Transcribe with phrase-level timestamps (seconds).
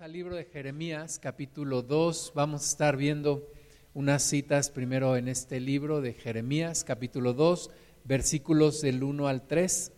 [0.00, 2.32] Al libro de Jeremías, capítulo 2.
[2.34, 3.48] Vamos a estar viendo
[3.92, 7.70] unas citas primero en este libro de Jeremías, capítulo 2,
[8.02, 9.92] versículos del 1 al 3.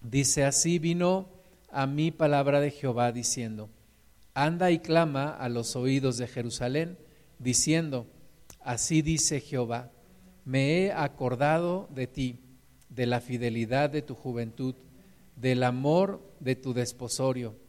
[0.00, 1.28] Dice así, vino
[1.70, 3.68] a mí palabra de Jehová diciendo,
[4.32, 6.96] anda y clama a los oídos de Jerusalén,
[7.38, 8.06] diciendo,
[8.60, 9.90] así dice Jehová,
[10.46, 12.40] me he acordado de ti,
[12.88, 14.76] de la fidelidad de tu juventud,
[15.36, 17.63] del amor de tu desposorio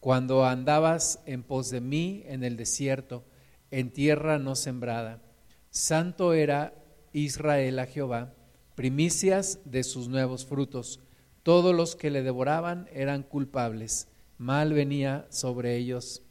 [0.00, 3.24] cuando andabas en pos de mí en el desierto,
[3.70, 5.22] en tierra no sembrada.
[5.70, 6.74] Santo era
[7.12, 8.34] Israel a Jehová,
[8.74, 11.00] primicias de sus nuevos frutos.
[11.42, 14.08] Todos los que le devoraban eran culpables.
[14.38, 16.22] Mal venía sobre ellos,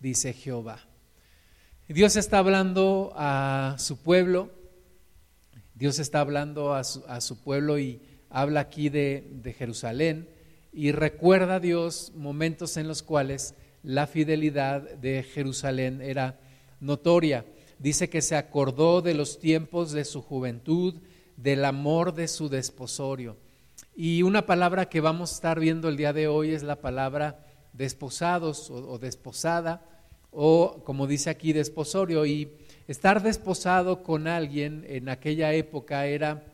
[0.00, 0.80] dice Jehová.
[1.88, 4.50] Dios está hablando a su pueblo,
[5.74, 10.28] Dios está hablando a su, pueblo y habla aquí de, de Jerusalén
[10.72, 16.40] y recuerda a Dios momentos en los cuales la fidelidad de Jerusalén era
[16.80, 17.44] notoria.
[17.78, 20.94] Dice que se acordó de los tiempos de su juventud,
[21.36, 23.36] del amor de su desposorio.
[23.94, 27.44] Y una palabra que vamos a estar viendo el día de hoy es la palabra
[27.74, 29.84] desposados o, desposada,
[30.30, 32.24] o como dice aquí, desposorio.
[32.24, 32.52] Y
[32.88, 36.46] estar desposado con alguien en aquella época era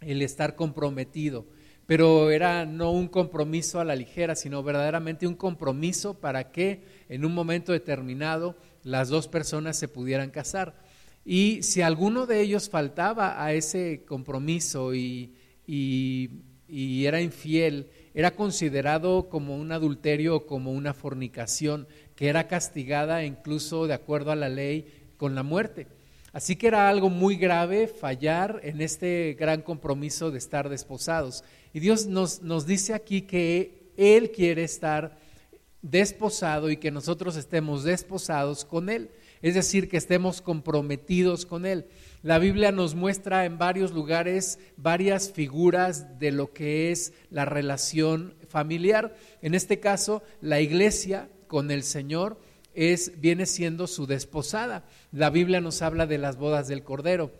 [0.00, 1.46] el estar comprometido
[1.90, 7.24] pero era no un compromiso a la ligera, sino verdaderamente un compromiso para que en
[7.24, 10.76] un momento determinado las dos personas se pudieran casar.
[11.24, 15.34] Y si alguno de ellos faltaba a ese compromiso y,
[15.66, 23.24] y, era infiel, era considerado como un adulterio o como una fornicación, que era castigada
[23.24, 25.88] incluso de acuerdo a la ley con la muerte.
[26.32, 31.44] Así que era algo muy grave fallar en este gran compromiso de estar desposados.
[31.72, 35.18] Y Dios nos, nos dice aquí que Él quiere estar
[35.82, 39.10] desposado y que nosotros estemos desposados con Él.
[39.42, 41.86] Es decir, que estemos comprometidos con Él.
[42.22, 48.34] La Biblia nos muestra en varios lugares varias figuras de lo que es la relación
[48.48, 49.16] familiar.
[49.40, 52.38] En este caso, la iglesia con el Señor
[52.74, 54.84] es, viene siendo su desposada.
[55.12, 57.32] La Biblia nos habla de las bodas del Cordero.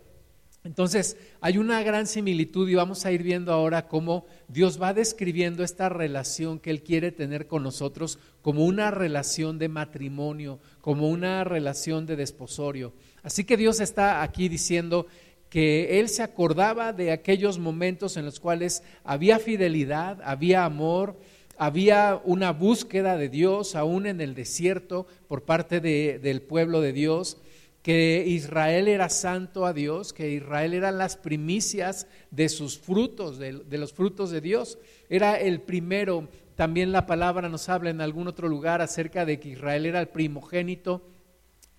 [0.63, 5.63] Entonces, hay una gran similitud y vamos a ir viendo ahora cómo Dios va describiendo
[5.63, 11.43] esta relación que Él quiere tener con nosotros como una relación de matrimonio, como una
[11.43, 12.93] relación de desposorio.
[13.23, 15.07] Así que Dios está aquí diciendo
[15.49, 21.19] que Él se acordaba de aquellos momentos en los cuales había fidelidad, había amor,
[21.61, 27.37] había una búsqueda de Dios aún en el desierto por parte del pueblo de Dios
[27.83, 33.63] que Israel era santo a Dios, que Israel eran las primicias de sus frutos, de,
[33.77, 34.79] los frutos de Dios.
[35.07, 39.49] Era el primero, también la palabra nos habla en algún otro lugar acerca de que
[39.49, 41.03] Israel era el primogénito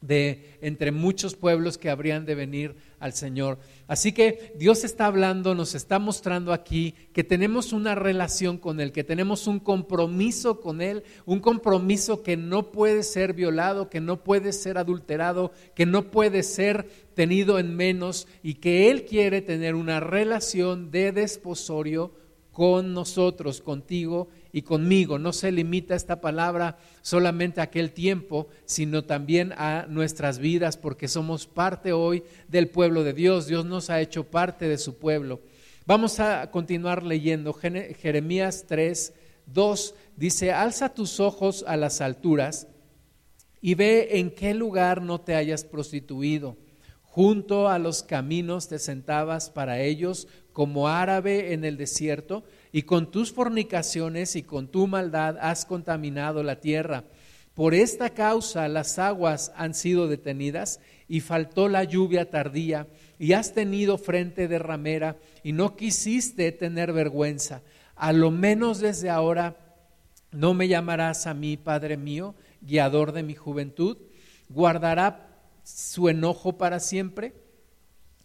[0.03, 3.59] de entre muchos pueblos que habrían de venir al Señor.
[3.87, 8.93] Así que Dios está hablando, nos está mostrando aquí que tenemos una relación con Él,
[8.93, 14.23] que tenemos un compromiso con Él, un compromiso que no puede ser violado, que no
[14.23, 19.75] puede ser adulterado, que no puede ser tenido en menos y que Él quiere tener
[19.75, 22.13] una relación de desposorio
[22.51, 25.19] con nosotros, contigo y conmigo.
[25.19, 31.09] No se limita esta palabra solamente a aquel tiempo, sino también a nuestras vidas, porque
[31.09, 33.47] somos parte hoy del pueblo de Dios.
[33.47, 35.41] Dios nos ha hecho parte de su pueblo.
[35.87, 37.53] Vamos a continuar leyendo.
[37.53, 39.15] Jeremías 3,
[39.47, 42.69] 2 dice, alza tus ojos a las alturas
[43.61, 46.57] y ve en qué lugar no te hayas prostituido.
[47.03, 53.11] Junto a los caminos te sentabas para ellos como árabe en el desierto y con
[53.11, 57.05] tus fornicaciones y con tu maldad has contaminado la tierra.
[57.55, 62.89] Por esta causa las aguas han sido detenidas y faltó la lluvia tardía
[63.19, 67.61] y has tenido frente de ramera y no quisiste tener vergüenza.
[67.95, 69.57] A lo menos desde ahora
[70.31, 73.99] no me llamarás a mí, Padre mío, guiador de mi juventud.
[74.49, 75.29] ¿Guardará
[75.63, 77.35] su enojo para siempre?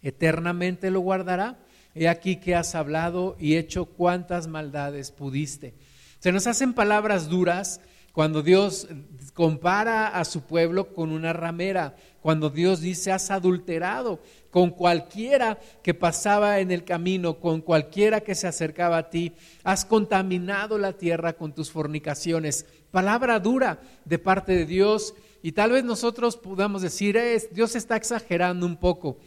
[0.00, 1.58] ¿Eternamente lo guardará?
[1.98, 5.74] He aquí que has hablado y hecho cuantas maldades pudiste.
[6.18, 7.80] Se nos hacen palabras duras
[8.12, 8.88] cuando Dios
[9.34, 15.94] compara a su pueblo con una ramera, cuando Dios dice has adulterado con cualquiera que
[15.94, 21.34] pasaba en el camino, con cualquiera que se acercaba a ti, has contaminado la tierra
[21.34, 22.66] con tus fornicaciones.
[22.90, 27.96] Palabra dura de parte de Dios y tal vez nosotros podamos decir, es, Dios está
[27.96, 29.18] exagerando un poco.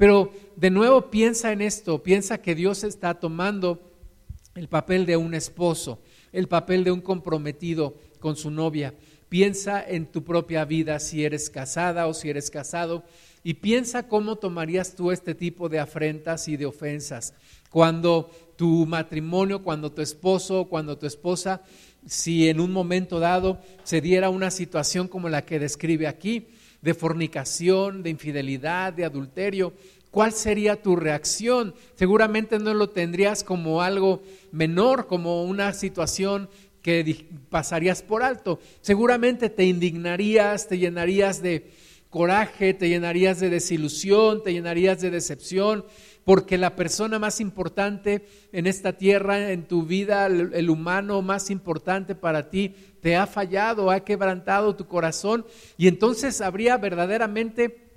[0.00, 3.82] Pero de nuevo piensa en esto, piensa que Dios está tomando
[4.54, 6.00] el papel de un esposo,
[6.32, 8.94] el papel de un comprometido con su novia.
[9.28, 13.04] Piensa en tu propia vida, si eres casada o si eres casado,
[13.44, 17.34] y piensa cómo tomarías tú este tipo de afrentas y de ofensas.
[17.68, 21.60] Cuando tu matrimonio, cuando tu esposo, cuando tu esposa,
[22.06, 26.48] si en un momento dado se diera una situación como la que describe aquí,
[26.82, 29.72] de fornicación, de infidelidad, de adulterio,
[30.10, 31.74] ¿cuál sería tu reacción?
[31.94, 34.22] Seguramente no lo tendrías como algo
[34.52, 36.48] menor, como una situación
[36.82, 38.58] que pasarías por alto.
[38.80, 41.70] Seguramente te indignarías, te llenarías de
[42.08, 45.84] coraje, te llenarías de desilusión, te llenarías de decepción,
[46.24, 52.14] porque la persona más importante en esta tierra, en tu vida, el, humano más importante
[52.14, 57.90] para ti, te ha fallado, ha quebrantado tu corazón y entonces habría verdaderamente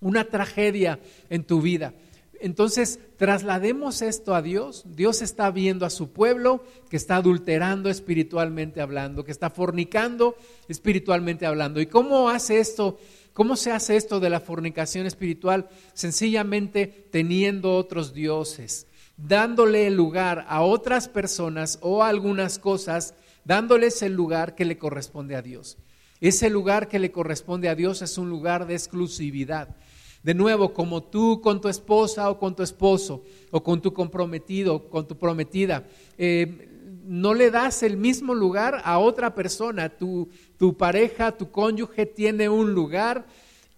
[0.00, 1.94] una tragedia en tu vida.
[2.40, 4.84] Entonces, traslademos esto a Dios.
[4.86, 10.36] Dios está viendo a su pueblo que está adulterando espiritualmente hablando, que está fornicando
[10.68, 11.80] espiritualmente hablando.
[11.80, 12.98] ¿Y cómo hace esto?
[13.32, 15.68] ¿Cómo se hace esto de la fornicación espiritual?
[15.94, 18.86] Sencillamente teniendo otros dioses,
[19.16, 23.14] dándole lugar a otras personas o a algunas cosas,
[23.44, 25.78] dándoles el lugar que le corresponde a Dios.
[26.20, 29.76] Ese lugar que le corresponde a Dios es un lugar de exclusividad.
[30.22, 34.88] De nuevo, como tú con tu esposa o con tu esposo o con tu comprometido,
[34.88, 35.86] con tu prometida,
[36.16, 36.70] eh,
[37.04, 39.90] no le das el mismo lugar a otra persona.
[39.90, 40.30] Tu,
[40.78, 43.26] pareja, tu cónyuge tiene un lugar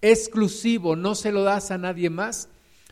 [0.01, 2.49] exclusivo, no se lo das a nadie más,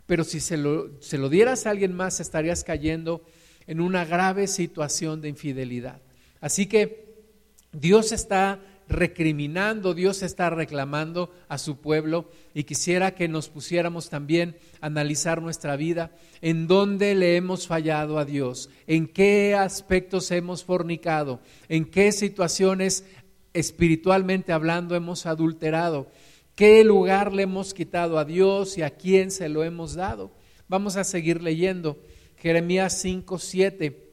[0.06, 3.22] pero si se lo dieras a alguien más estarías cayendo
[3.68, 6.00] en una grave situación de infidelidad.
[6.44, 7.24] Así que
[7.72, 14.58] Dios está recriminando, Dios está reclamando a su pueblo y quisiera que nos pusiéramos también
[14.82, 16.12] a analizar nuestra vida,
[16.42, 23.06] en dónde le hemos fallado a Dios, en qué aspectos hemos fornicado, en qué situaciones
[23.54, 26.10] espiritualmente hablando hemos adulterado,
[26.54, 30.30] qué lugar le hemos quitado a Dios y a quién se lo hemos dado.
[30.68, 31.98] Vamos a seguir leyendo
[32.36, 34.03] Jeremías 5, 7.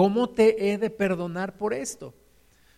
[0.00, 2.14] ¿Cómo te he de perdonar por esto?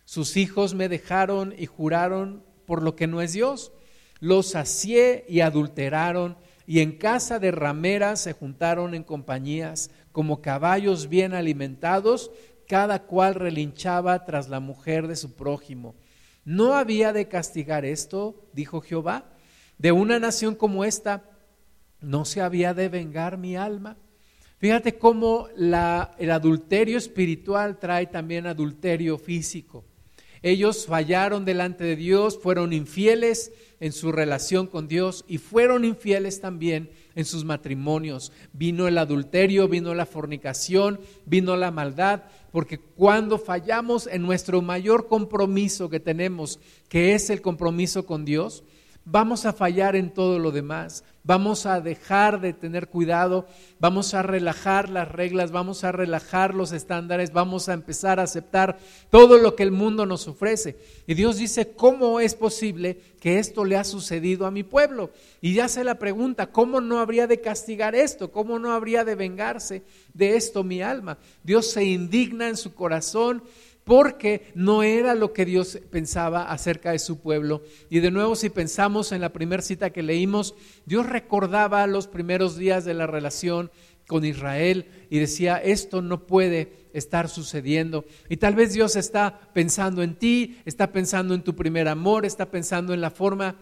[0.05, 3.71] Sus hijos me dejaron y juraron por lo que no es Dios.
[4.19, 6.37] Los sacié y adulteraron,
[6.67, 12.33] y en casa de rameras se juntaron en compañías, como caballos bien alimentados,
[12.67, 15.95] cada cual relinchaba tras la mujer de su prójimo.
[16.45, 18.49] ¿No había de castigar esto?
[18.53, 19.27] dijo Jehová.
[19.79, 21.23] De una nación como esta,
[22.01, 23.97] ¿no se había de vengar mi alma?
[24.63, 29.85] Fíjate cómo el adulterio espiritual trae también adulterio físico.
[30.41, 33.51] Ellos fallaron delante de Dios, fueron infieles
[33.81, 38.31] en su relación con Dios y fueron infieles también en sus matrimonios.
[38.53, 42.23] Vino el adulterio, vino la fornicación, vino la maldad,
[42.53, 48.63] porque cuando fallamos en nuestro mayor compromiso que tenemos, que es el compromiso con Dios,
[49.05, 53.47] vamos a fallar en todo lo demás, vamos a dejar de tener cuidado,
[53.79, 58.79] vamos a relajar las reglas, vamos a relajar los estándares, vamos a empezar a aceptar
[59.11, 60.79] todo lo que el mundo nos ofrece.
[61.07, 65.11] Y Dios dice, ¿cómo es posible que esto le ha sucedido a mi pueblo?
[65.41, 68.31] Y ya se la pregunta, ¿cómo no habría de castigar esto?
[68.33, 69.83] ¿Cómo no habría de vengarse
[70.15, 71.19] de esto mi alma?
[71.43, 73.43] Dios se indigna en su corazón
[73.85, 77.63] porque no era lo que Dios pensaba acerca de su pueblo.
[77.91, 80.55] Y de nuevo, si pensamos en la primera cita que leímos,
[80.87, 83.71] Dios recordaba los primeros días de la relación
[84.07, 88.05] con Israel y decía, esto no puede estar sucediendo.
[88.29, 92.51] Y tal vez Dios está pensando en ti, está pensando en tu primer amor, está
[92.51, 93.57] pensando en la forma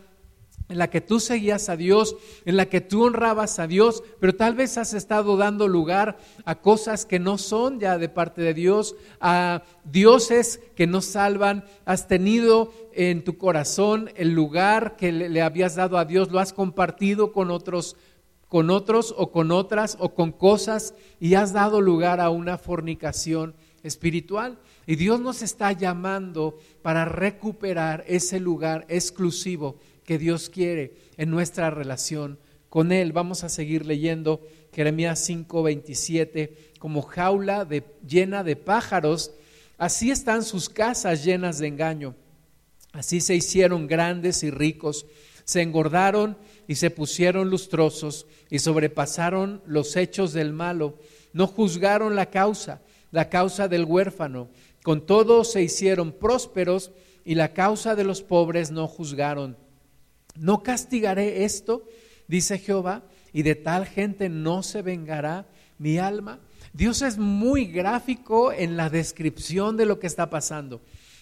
[0.70, 4.34] en la que tú seguías a Dios, en la que tú honrabas a Dios, pero
[4.34, 8.54] tal vez has estado dando lugar a cosas que no son ya de parte de
[8.54, 15.42] Dios, a dioses que no salvan, has tenido en tu corazón el lugar que le,
[15.42, 17.96] habías dado a Dios, lo has compartido con otros
[18.48, 23.54] con otros o con otras o con cosas y has dado lugar a una fornicación
[23.84, 24.58] espiritual.
[24.88, 29.76] Y Dios nos está llamando para recuperar ese lugar exclusivo
[30.10, 33.12] que Dios quiere en nuestra relación con Él.
[33.12, 36.50] Vamos a seguir leyendo Jeremías 5:27,
[36.80, 39.30] como jaula de, llena de pájaros,
[39.78, 42.16] así están sus casas llenas de engaño.
[42.92, 45.06] Así se hicieron grandes y ricos,
[45.44, 46.36] se engordaron
[46.66, 50.98] y se pusieron lustrosos y sobrepasaron los hechos del malo,
[51.32, 54.48] no juzgaron la causa, la causa del huérfano,
[54.82, 56.90] con todo se hicieron prósperos
[57.24, 59.69] y la causa de los pobres no juzgaron.
[60.40, 61.84] No castigaré esto,
[62.26, 66.40] dice Jehová, y de tal gente no se vengará mi alma.
[66.72, 70.80] Dios es muy gráfico en la descripción de lo que está pasando.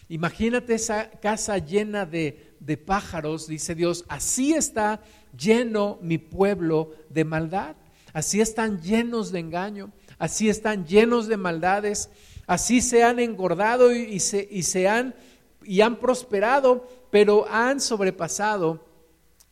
[0.09, 5.01] Imagínate esa casa llena de, de pájaros, dice Dios, así está
[5.37, 7.75] lleno mi pueblo de maldad,
[8.13, 12.09] así están llenos de engaño, así están llenos de maldades,
[12.47, 15.17] así se han engordado y, se, y se han
[15.65, 18.88] y han prosperado, pero han sobrepasado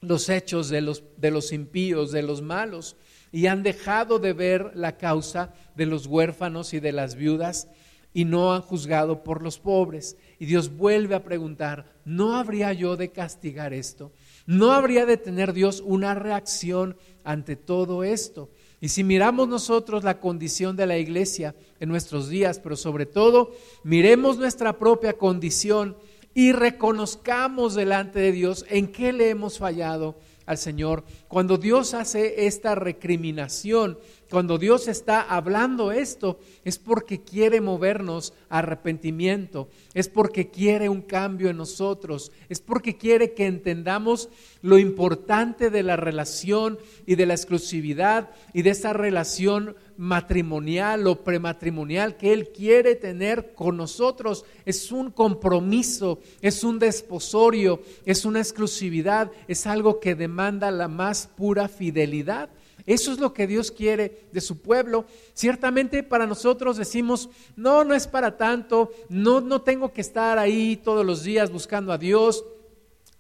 [0.06, 2.96] los hechos de los, de los impíos, de los malos,
[3.32, 7.68] y han dejado de ver la causa de los huérfanos y de las viudas,
[8.14, 10.16] y no han juzgado por los pobres.
[10.38, 14.10] Y Dios vuelve a preguntar, ¿no habría yo de castigar esto?
[14.46, 18.48] ¿No habría de tener Dios una reacción ante todo esto?
[18.80, 23.50] Y si miramos nosotros la condición de la iglesia en nuestros días, pero sobre todo
[23.84, 25.96] miremos nuestra propia condición
[26.36, 31.02] y reconozcamos delante de Dios en qué le hemos fallado al Señor.
[31.28, 38.58] Cuando Dios hace esta recriminación, cuando Dios está hablando esto, es porque quiere movernos a
[38.58, 44.28] arrepentimiento, es porque quiere un cambio en nosotros, es porque quiere que entendamos
[44.60, 51.22] lo importante de la relación y de la exclusividad y de esa relación matrimonial o
[51.22, 54.44] prematrimonial que Él quiere tener con nosotros.
[54.64, 61.28] Es un compromiso, es un desposorio, es una exclusividad, es algo que demanda la más
[61.36, 62.50] pura fidelidad.
[62.86, 65.06] Eso es lo que Dios quiere de su pueblo.
[65.34, 70.76] Ciertamente para nosotros decimos, no, no es para tanto, no, no tengo que estar ahí
[70.76, 72.44] todos los días buscando a Dios,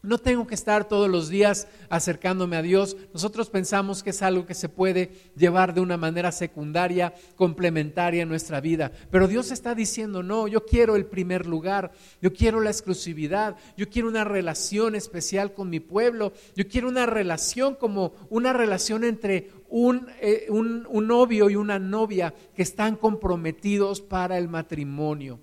[0.02, 2.96] no tengo que estar todos los días acercándome a Dios.
[3.12, 8.28] Nosotros pensamos que es algo que se puede llevar de una manera secundaria, complementaria en
[8.28, 8.92] nuestra vida.
[9.10, 11.90] Pero Dios está diciendo, no, yo quiero el primer lugar,
[12.22, 17.06] yo quiero la exclusividad, yo quiero una relación especial con mi pueblo, yo quiero una
[17.06, 22.96] relación como una relación entre un, eh, un, un novio y una novia que están
[22.96, 25.40] comprometidos para el matrimonio.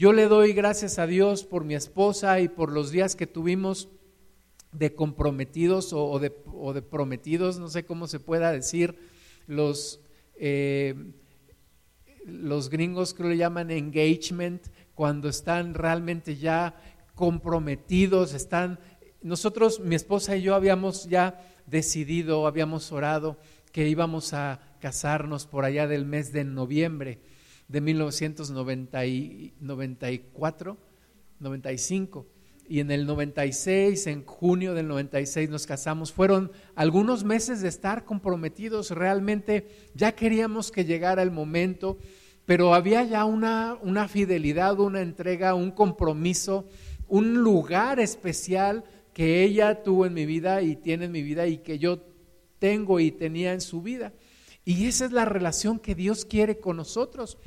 [0.00, 3.90] Yo le doy gracias a Dios por mi esposa y por los días que tuvimos
[4.72, 8.96] de comprometidos o, de, prometidos, no sé cómo se pueda decir,
[9.46, 10.00] los,
[10.36, 10.94] eh,
[12.24, 16.80] los gringos que lo llaman engagement, cuando están realmente ya
[17.14, 18.80] comprometidos, están,
[19.20, 23.36] nosotros, mi esposa y yo habíamos ya decidido, habíamos orado
[23.70, 27.20] que íbamos a casarnos por allá del mes de noviembre
[27.70, 30.76] de 1994,
[31.38, 32.26] 95.
[32.68, 36.12] Y en el 96, en junio del 96 nos casamos.
[36.12, 38.90] Fueron algunos meses de estar comprometidos.
[38.90, 41.96] Realmente ya queríamos que llegara el momento,
[42.44, 46.66] pero había ya una, una fidelidad, una entrega, un compromiso,
[47.06, 51.58] un lugar especial que ella tuvo en mi vida y tiene en mi vida y
[51.58, 52.00] que yo
[52.58, 54.12] tengo y tenía en su vida.
[54.64, 57.38] Y esa es la relación que Dios quiere con nosotros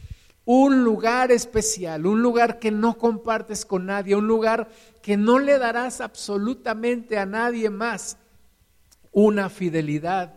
[0.46, 4.70] un lugar especial, un lugar que no compartes con nadie, un lugar
[5.02, 8.18] que no le darás absolutamente a nadie más,
[9.12, 10.36] una fidelidad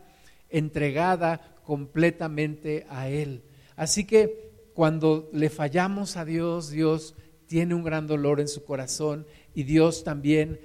[0.48, 3.42] entregada completamente a Él.
[3.74, 7.16] Así que cuando le fallamos a Dios, Dios
[7.46, 10.60] tiene un gran dolor en su corazón y Dios también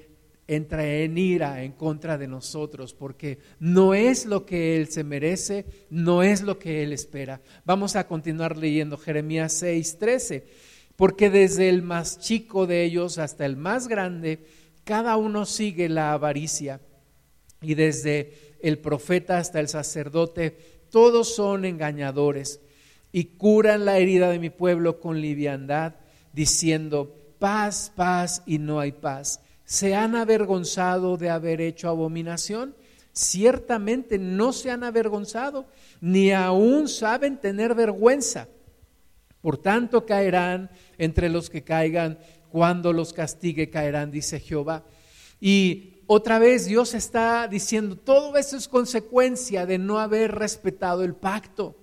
[0.51, 5.65] entra en ira en contra de nosotros, porque no es lo que Él se merece,
[5.89, 7.39] no es lo que Él espera.
[7.63, 10.45] Vamos a continuar leyendo Jeremías 6, 13,
[10.97, 14.45] porque desde el más chico de ellos hasta el más grande,
[14.83, 16.81] cada uno sigue la avaricia,
[17.61, 20.57] y desde el profeta hasta el sacerdote,
[20.89, 22.59] todos son engañadores
[23.13, 25.95] y curan la herida de mi pueblo con liviandad,
[26.33, 29.39] diciendo, paz, paz, y no hay paz
[29.71, 32.75] ¿Se han avergonzado de haber hecho abominación?
[33.13, 35.65] Ciertamente no se han avergonzado,
[36.01, 38.49] ni aún saben tener vergüenza.
[39.39, 44.83] Por tanto caerán entre los que caigan, cuando los castigue caerán, dice Jehová.
[45.39, 51.15] Y otra vez Dios está diciendo, todo eso es consecuencia de no haber respetado el
[51.15, 51.77] pacto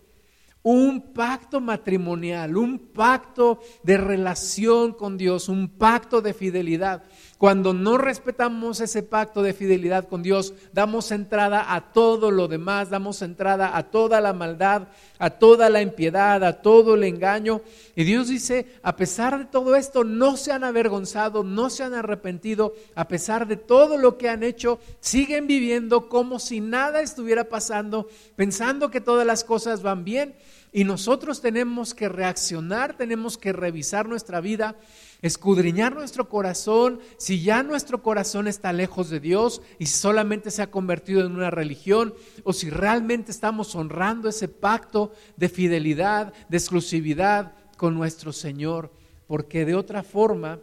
[0.62, 7.04] un pacto matrimonial, un pacto de relación con Dios, un pacto de fidelidad.
[7.38, 12.90] Cuando no respetamos ese pacto de fidelidad con Dios, damos entrada a todo lo demás,
[12.90, 14.88] damos entrada a toda la maldad,
[15.20, 17.60] a toda la impiedad, a todo el engaño.
[17.94, 21.94] Y Dios dice, a pesar de todo esto, no se han avergonzado, no se han
[21.94, 27.48] arrepentido, a pesar de todo lo que han hecho, siguen viviendo como si nada estuviera
[27.48, 30.34] pasando, pensando que todas las cosas van bien.
[30.72, 34.74] Y nosotros tenemos que reaccionar, tenemos que revisar nuestra vida
[35.20, 40.70] escudriñar nuestro corazón, si ya nuestro corazón está lejos de Dios y solamente se ha
[40.70, 47.54] convertido en una religión, o si realmente estamos honrando ese pacto de fidelidad, de exclusividad
[47.76, 48.92] con nuestro Señor,
[49.26, 50.60] porque de otra forma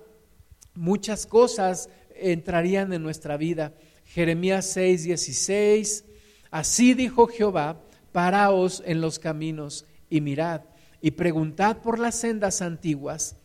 [0.74, 3.74] muchas cosas entrarían en nuestra vida.
[4.06, 6.06] Jeremías 6, 16,
[6.52, 7.82] así dijo Jehová,
[8.12, 10.62] paraos en los caminos y mirad
[11.02, 13.36] y preguntad por las sendas antiguas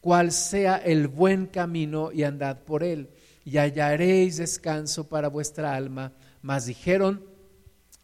[0.00, 3.10] cuál sea el buen camino y andad por él
[3.44, 6.12] y hallaréis descanso para vuestra alma.
[6.42, 7.24] Mas dijeron,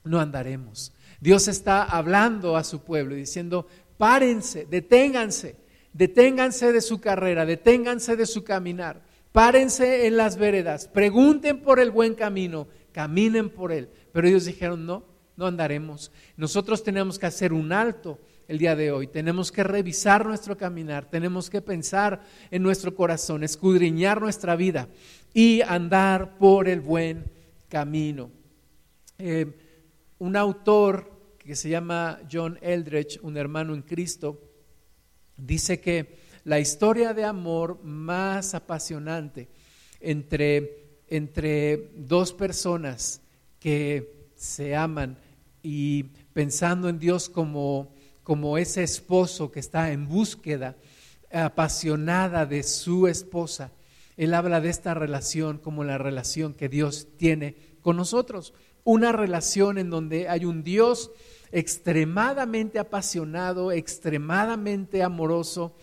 [0.05, 0.93] no andaremos.
[1.21, 5.57] Dios está hablando a su pueblo y diciendo, párense, deténganse,
[5.93, 11.91] deténganse de su carrera, deténganse de su caminar, párense en las veredas, pregunten por el
[11.91, 13.89] buen camino, caminen por él.
[14.13, 15.05] Pero ellos dijeron, no,
[15.37, 16.13] no andaremos.
[16.37, 19.07] Nosotros tenemos que hacer un alto el día de hoy.
[19.07, 24.89] Tenemos que revisar nuestro caminar, tenemos que pensar en nuestro corazón, escudriñar nuestra vida
[25.35, 27.31] y andar por el buen
[27.69, 28.31] camino.
[29.19, 29.47] Eh,
[30.19, 34.41] un autor que se llama John Eldredge, un hermano en Cristo,
[35.37, 39.49] dice que la historia de amor más apasionante
[40.01, 43.21] entre, entre dos personas
[43.59, 45.19] que se aman
[45.63, 47.93] y pensando en Dios como,
[48.27, 50.75] como ese esposo que está en búsqueda
[51.33, 53.71] apasionada de su esposa,
[54.17, 58.53] él habla de esta relación como la relación que Dios tiene con nosotros
[58.83, 61.13] una relación en donde hay un Dios
[61.53, 65.77] extremadamente apasionado, extremadamente amoroso,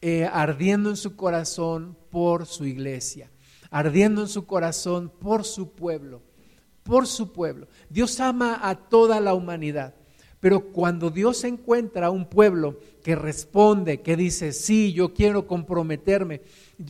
[0.00, 3.28] eh, ardiendo en su corazón por su iglesia,
[3.72, 6.22] ardiendo en su corazón por su pueblo,
[6.84, 7.66] por su pueblo.
[7.90, 9.96] Dios ama a toda la humanidad.
[10.40, 16.42] Pero cuando Dios encuentra un pueblo que responde, que dice, sí, yo quiero comprometerme,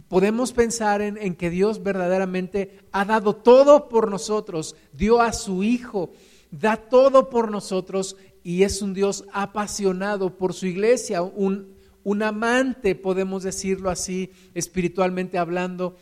[0.08, 6.10] podemos pensar en, que Dios verdaderamente ha dado todo por nosotros, dio a su Hijo,
[6.50, 13.42] da todo por nosotros y es un Dios apasionado por su iglesia, un amante, podemos
[13.44, 15.96] decirlo así, espiritualmente hablando,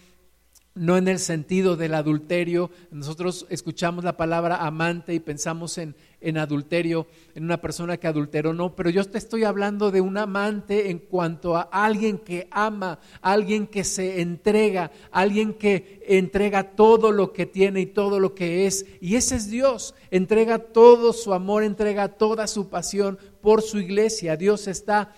[0.77, 2.71] no en el sentido del adulterio.
[2.91, 8.53] Nosotros escuchamos la palabra amante y pensamos en, en, adulterio, en una persona que adulteró,
[8.53, 12.99] no, pero yo te estoy hablando de un amante en cuanto a alguien que ama,
[13.21, 18.67] alguien que se entrega, alguien que entrega todo lo que tiene y todo lo que
[18.67, 18.87] es.
[19.01, 24.37] Y ese es Dios, entrega todo su amor, entrega toda su pasión por su iglesia.
[24.37, 25.13] Dios está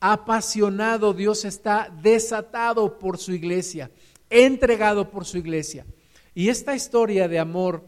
[0.00, 3.90] apasionado, Dios está desatado por su iglesia
[4.30, 5.86] entregado por su iglesia.
[6.34, 7.84] Y esta historia de amor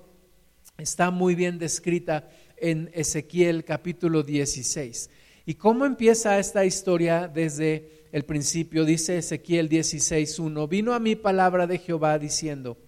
[0.79, 2.29] está muy bien descrita
[2.61, 5.11] en Ezequiel capítulo 16.
[5.47, 8.85] ¿Y cómo empieza esta historia desde el principio?
[8.85, 12.79] Dice Ezequiel 16.1, vino a mí palabra de Jehová diciendo,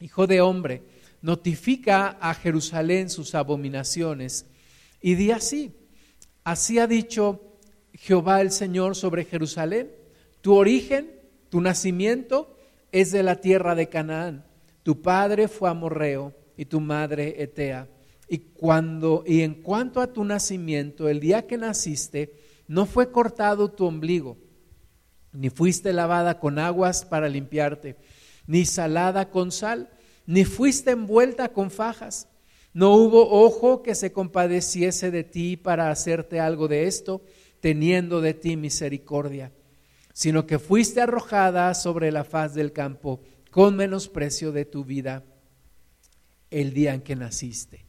[0.00, 0.82] Hijo de hombre,
[1.22, 4.46] notifica a Jerusalén sus abominaciones
[5.00, 5.72] y di así,
[6.44, 7.56] así ha dicho
[7.94, 9.90] Jehová el Señor sobre Jerusalén,
[10.40, 11.10] tu origen,
[11.48, 12.56] tu nacimiento
[12.92, 14.44] es de la tierra de Canaán.
[14.82, 17.88] Tu padre fue amorreo y tu madre etea.
[18.28, 22.34] Y cuando y en cuanto a tu nacimiento, el día que naciste,
[22.66, 24.36] no fue cortado tu ombligo,
[25.32, 27.96] ni fuiste lavada con aguas para limpiarte,
[28.46, 29.90] ni salada con sal,
[30.26, 32.28] ni fuiste envuelta con fajas.
[32.74, 37.22] No hubo ojo que se compadeciese de ti para hacerte algo de esto,
[37.60, 39.52] teniendo de ti misericordia
[40.18, 43.20] sino que fuiste arrojada sobre la faz del campo
[43.52, 45.24] con menosprecio de tu vida
[46.50, 47.87] el día en que naciste.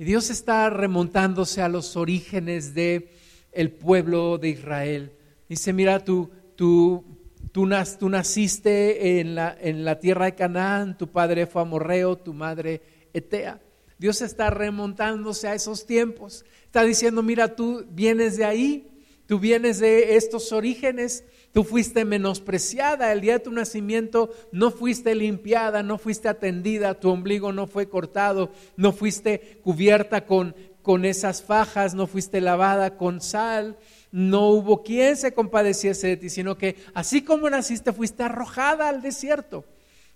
[0.00, 3.10] Y Dios está remontándose a los orígenes de
[3.50, 5.12] el pueblo de Israel.
[5.48, 7.04] Dice, mira, tú, tú,
[7.50, 12.80] tú, naciste en la, en la tierra de Canaán, tu padre fue amorreo, tu madre
[13.12, 13.60] etea.
[13.98, 16.44] Dios está remontándose a esos tiempos.
[16.66, 18.88] Está diciendo, mira, tú vienes de ahí,
[19.26, 21.24] tú vienes de estos orígenes
[21.58, 27.10] Tú fuiste menospreciada el día de tu nacimiento, no fuiste limpiada, no fuiste atendida, tu
[27.10, 33.20] ombligo no fue cortado, no fuiste cubierta con, con esas fajas, no fuiste lavada con
[33.20, 33.76] sal,
[34.12, 39.02] no hubo quien se compadeciese de ti, sino que así como naciste fuiste arrojada al
[39.02, 39.64] desierto.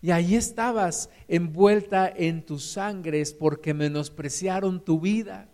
[0.00, 5.48] Y ahí estabas envuelta en tus sangres porque menospreciaron tu vida.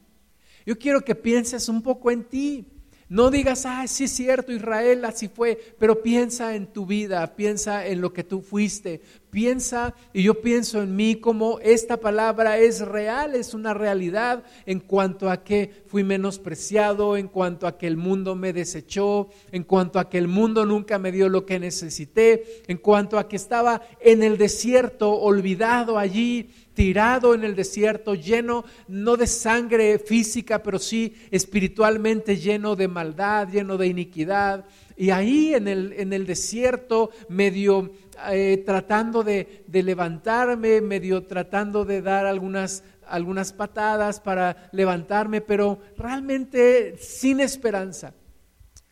[0.67, 2.67] Yo quiero que pienses un poco en ti.
[3.11, 7.87] No digas, ah, sí es cierto, Israel así fue, pero piensa en tu vida, piensa
[7.87, 12.81] en lo que tú fuiste, piensa y yo pienso en mí como esta palabra es
[12.81, 17.97] real, es una realidad en cuanto a que fui menospreciado, en cuanto a que el
[17.97, 22.63] mundo me desechó, en cuanto a que el mundo nunca me dio lo que necesité,
[22.67, 28.65] en cuanto a que estaba en el desierto, olvidado allí, tirado en el desierto, lleno
[28.87, 34.65] no de sangre física, pero sí espiritualmente lleno de maldad, lleno de iniquidad.
[34.97, 37.91] Y ahí en el, en el desierto, medio
[38.31, 45.81] eh, tratando de, de, levantarme, medio tratando de dar algunas, algunas patadas para levantarme, pero
[45.97, 48.15] realmente sin esperanza.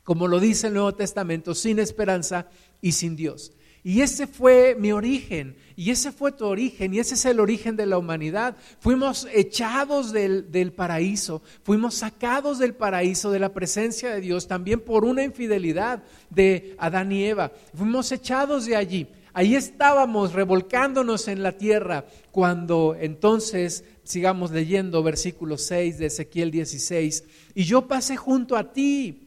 [0.03, 2.49] Como lo dice el Nuevo Testamento, sin esperanza
[2.81, 3.53] y sin Dios.
[3.87, 7.77] Y ese fue mi origen, y ese fue tu origen, y ese es el origen
[7.77, 8.57] de la humanidad.
[8.81, 14.81] Fuimos echados del, del, paraíso, fuimos sacados del paraíso, de la presencia de Dios, también
[14.81, 17.53] por una infidelidad de Adán y Eva.
[17.75, 19.07] Fuimos echados de allí.
[19.33, 27.23] Ahí estábamos revolcándonos en la tierra cuando entonces, sigamos leyendo versículo 6 de Ezequiel 16,
[27.55, 29.27] y yo pasé junto a ti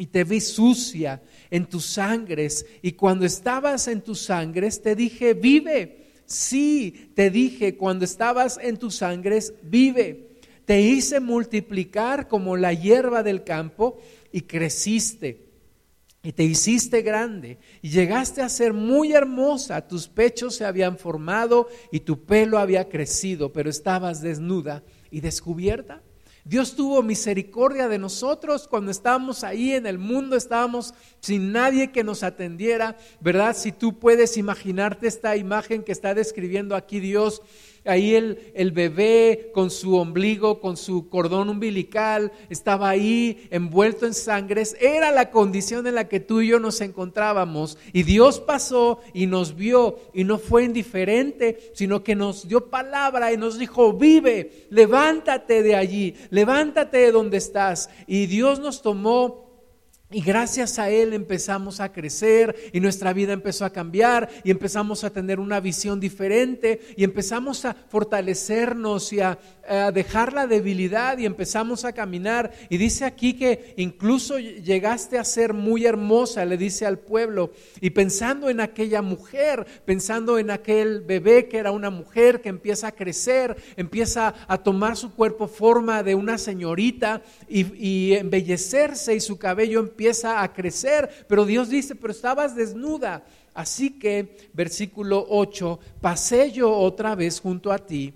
[0.00, 2.66] y te vi sucia en tus sangres.
[2.82, 5.96] Y cuando estabas en tus sangres, te dije, vive.
[6.26, 10.28] Sí, te dije, cuando estabas en tus sangres, vive.
[10.64, 13.98] Te hice multiplicar como la hierba del campo
[14.30, 15.50] y creciste.
[16.22, 19.88] Y te hiciste grande y llegaste a ser muy hermosa.
[19.88, 26.02] Tus pechos se habían formado y tu pelo había crecido, pero estabas desnuda y descubierta.
[26.44, 32.02] Dios tuvo misericordia de nosotros cuando estábamos ahí en el mundo, estábamos sin nadie que
[32.02, 33.54] nos atendiera, ¿verdad?
[33.56, 37.42] Si tú puedes imaginarte esta imagen que está describiendo aquí Dios,
[37.84, 44.14] ahí el, el, bebé con su ombligo, con su cordón umbilical, estaba ahí envuelto en
[44.14, 44.76] sangres.
[44.80, 47.78] Era la condición en la que tú y yo nos encontrábamos.
[47.92, 53.32] Y Dios pasó y nos vio y no fue indiferente, sino que nos dio palabra
[53.32, 57.90] y nos dijo, vive, levántate de allí, levántate de donde estás.
[58.06, 59.49] Y Dios nos tomó
[60.12, 65.04] y gracias a Él empezamos a crecer y nuestra vida empezó a cambiar y empezamos
[65.04, 69.38] a tener una visión diferente y empezamos a fortalecernos y a,
[69.94, 72.50] dejar la debilidad y empezamos a caminar.
[72.70, 77.52] Y dice aquí que incluso llegaste a ser muy hermosa, le dice al pueblo.
[77.80, 82.88] Y pensando en aquella mujer, pensando en aquel bebé que era una mujer que empieza
[82.88, 89.20] a crecer, empieza a tomar su cuerpo forma de una señorita y, y embellecerse y
[89.20, 91.26] su cabello empieza a crecer.
[91.28, 93.24] Pero Dios dice, pero estabas desnuda.
[93.54, 98.14] Así que, versículo 8, pasé yo otra vez junto a ti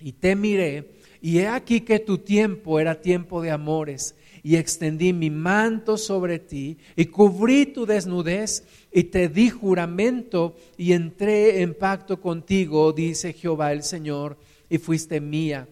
[0.00, 5.12] y te miré, y he aquí que tu tiempo era tiempo de amores, y extendí
[5.12, 11.74] mi manto sobre ti, y cubrí tu desnudez, y te di juramento, y entré en
[11.74, 14.38] pacto contigo, dice Jehová el Señor,
[14.70, 15.68] y fuiste mía.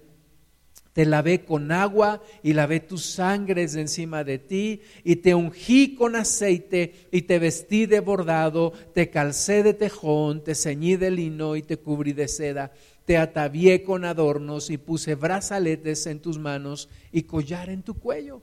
[0.99, 6.17] Te lavé con agua y lavé tus sangres encima de ti y te ungí con
[6.17, 11.63] aceite y te vestí de bordado, te calcé de tejón, te ceñí de lino y
[11.63, 12.73] te cubrí de seda
[13.05, 18.43] te atavié con adornos y puse brazaletes en tus manos y collar en tu cuello.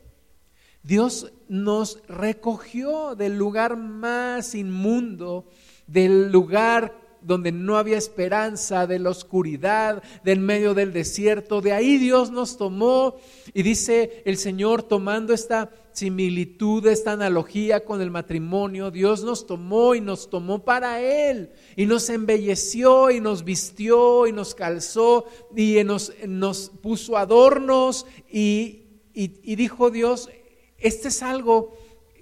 [0.81, 5.45] Dios nos recogió del lugar más inmundo,
[5.87, 11.61] del lugar donde no había esperanza, de la oscuridad, del medio del desierto.
[11.61, 13.15] De ahí Dios nos tomó
[13.53, 19.95] y dice el Señor tomando esta similitud, esta analogía con el matrimonio, Dios nos tomó
[19.95, 25.83] y nos tomó para Él y nos embelleció y nos vistió y nos calzó y
[25.83, 28.83] nos, nos puso adornos y,
[29.13, 30.29] y dijo Dios,
[30.77, 31.73] este es algo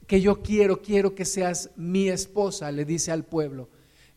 [0.07, 3.69] que yo quiero, quiero que seas mi esposa, le dice al pueblo.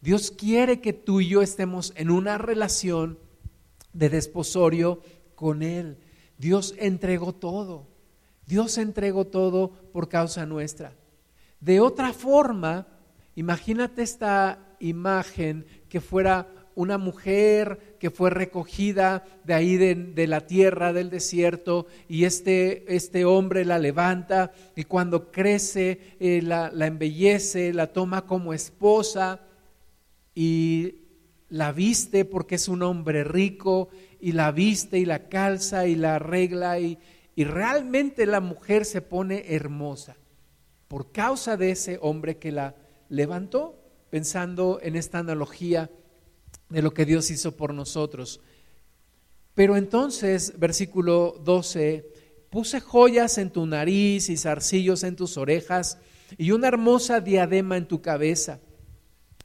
[0.06, 3.18] Dios quiere que tú y yo estemos en una relación
[3.92, 5.00] de desposorio
[5.34, 5.98] con Él.
[6.38, 7.88] Dios entregó todo.
[8.46, 10.92] Dios entregó todo por causa nuestra.
[11.58, 12.86] De otra forma,
[13.34, 20.92] imagínate esta imagen que fuera una mujer que fue recogida de ahí de, la tierra,
[20.92, 27.72] del desierto, y este, este, hombre la levanta y cuando crece eh, la, la embellece,
[27.72, 29.40] la toma como esposa
[30.36, 31.06] y
[31.48, 33.88] la viste porque es un hombre rico
[34.20, 36.98] y la viste y la calza y la arregla y,
[37.34, 40.16] y realmente la mujer se pone hermosa
[40.88, 42.76] por causa de ese hombre que la
[43.08, 43.74] levantó,
[44.10, 45.90] pensando en esta analogía
[46.68, 48.40] de lo que Dios hizo por nosotros.
[49.54, 52.12] Pero entonces, versículo 12,
[52.50, 55.98] puse joyas en tu nariz y zarcillos en tus orejas
[56.36, 58.60] y una hermosa diadema en tu cabeza.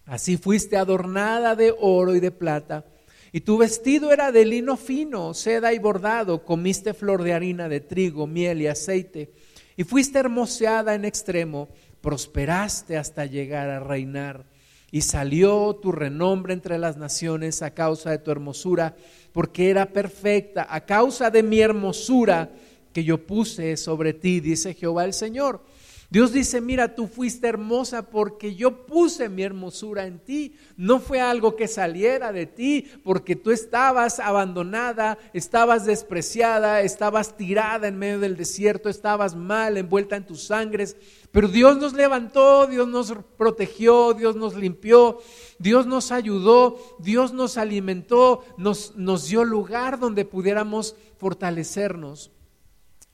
[0.06, 2.86] Así fuiste adornada de oro y de plata
[3.34, 7.80] y tu vestido era de lino fino, seda y bordado, comiste flor de harina de
[7.80, 9.32] trigo, miel y aceite,
[9.78, 11.70] y fuiste hermoseada en extremo,
[12.02, 14.46] prosperaste hasta llegar a reinar.
[14.94, 18.98] Y salió tu renombre entre las naciones a causa de tu hermosura,
[19.32, 20.68] porque era perfecta.
[20.70, 22.52] A causa de mi hermosura
[22.92, 25.64] que yo puse sobre ti, dice Jehová el Señor.
[26.12, 30.58] Dios dice, mira, tú fuiste hermosa porque yo puse mi hermosura en ti.
[30.76, 37.88] No fue algo que saliera de ti porque tú estabas abandonada, estabas despreciada, estabas tirada
[37.88, 40.98] en medio del desierto, estabas mal, envuelta en tus sangres.
[41.32, 45.20] Pero Dios nos levantó, Dios nos protegió, Dios nos limpió,
[45.60, 52.32] Dios nos ayudó, Dios nos alimentó, nos, nos dio lugar donde pudiéramos fortalecernos.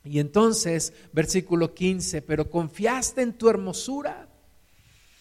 [0.10, 4.28] Y entonces, versículo 15, pero confiaste en tu hermosura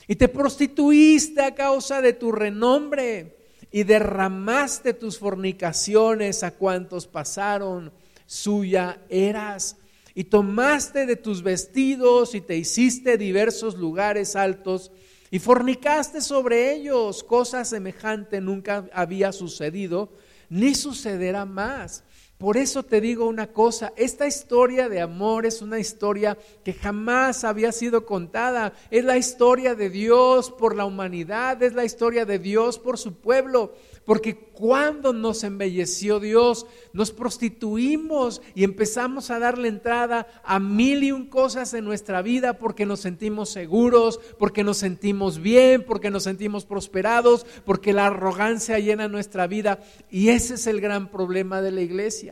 [0.09, 3.37] y te prostituiste a causa de tu renombre
[3.73, 7.93] y derramaste tus fornicaciones a cuantos pasaron,
[8.27, 9.77] suya eras.
[10.15, 14.91] Y tomaste de tus vestidos y te hiciste diversos lugares altos
[15.31, 17.23] y fornicaste sobre ellos.
[17.23, 20.11] Cosa semejante nunca había sucedido,
[20.49, 22.03] ni sucederá más.
[22.39, 27.45] Por eso te digo una cosa, esta historia de amor es una historia que jamás
[27.45, 28.75] había sido contada.
[28.91, 33.15] Es la historia de Dios por la humanidad, es la historia de Dios por su
[33.15, 33.73] pueblo.
[34.05, 41.13] Porque cuando nos embelleció Dios, nos prostituimos y empezamos a darle entrada a mil y
[41.13, 46.23] un cosas en nuestra vida porque nos sentimos seguros, porque nos sentimos bien, porque nos
[46.23, 49.81] sentimos prosperados, porque la arrogancia llena nuestra vida.
[50.11, 52.26] Y ese es el gran problema de la iglesia.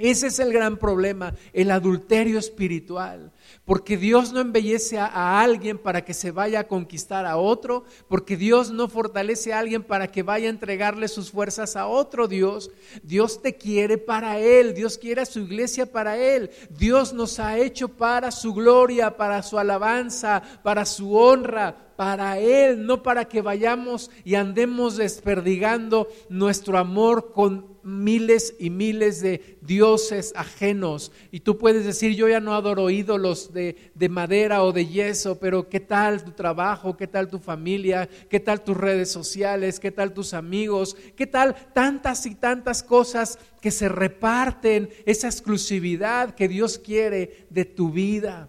[0.00, 3.32] Ese es el gran problema, el adulterio espiritual.
[3.66, 8.38] Porque Dios no embellece a, alguien para que se vaya a conquistar a otro, porque
[8.38, 12.70] Dios no fortalece a alguien para que vaya a entregarle sus fuerzas a otro Dios.
[13.02, 16.50] Dios te quiere para Él, Dios quiere a su iglesia para Él.
[16.70, 22.86] Dios nos ha hecho para su gloria, para su alabanza, para su honra, para Él,
[22.86, 30.32] no para que vayamos y andemos desperdigando nuestro amor con miles y miles de dioses
[30.36, 31.12] ajenos.
[31.30, 35.38] Y tú puedes decir, yo ya no adoro ídolos de, de, madera o de yeso,
[35.38, 36.96] pero ¿qué tal tu trabajo?
[36.96, 38.08] ¿Qué tal tu familia?
[38.28, 39.80] ¿Qué tal tus redes sociales?
[39.80, 40.96] ¿Qué tal tus amigos?
[41.16, 47.64] ¿Qué tal tantas y tantas cosas que se reparten esa exclusividad que Dios quiere de
[47.64, 48.48] tu vida?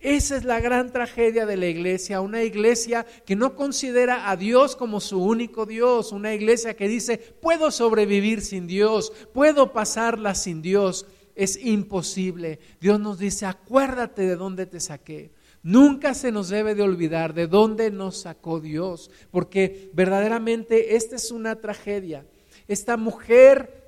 [0.00, 4.76] Esa es la gran tragedia de la iglesia, una iglesia que no considera a Dios
[4.76, 10.62] como su único Dios, una iglesia que dice, puedo sobrevivir sin Dios, puedo pasarla sin
[10.62, 11.06] Dios.
[11.34, 12.58] Es imposible.
[12.80, 15.32] Dios nos dice, acuérdate de dónde te saqué.
[15.62, 21.30] Nunca se nos debe de olvidar de dónde nos sacó Dios, porque verdaderamente esta es
[21.32, 22.24] una tragedia.
[22.68, 23.87] Esta mujer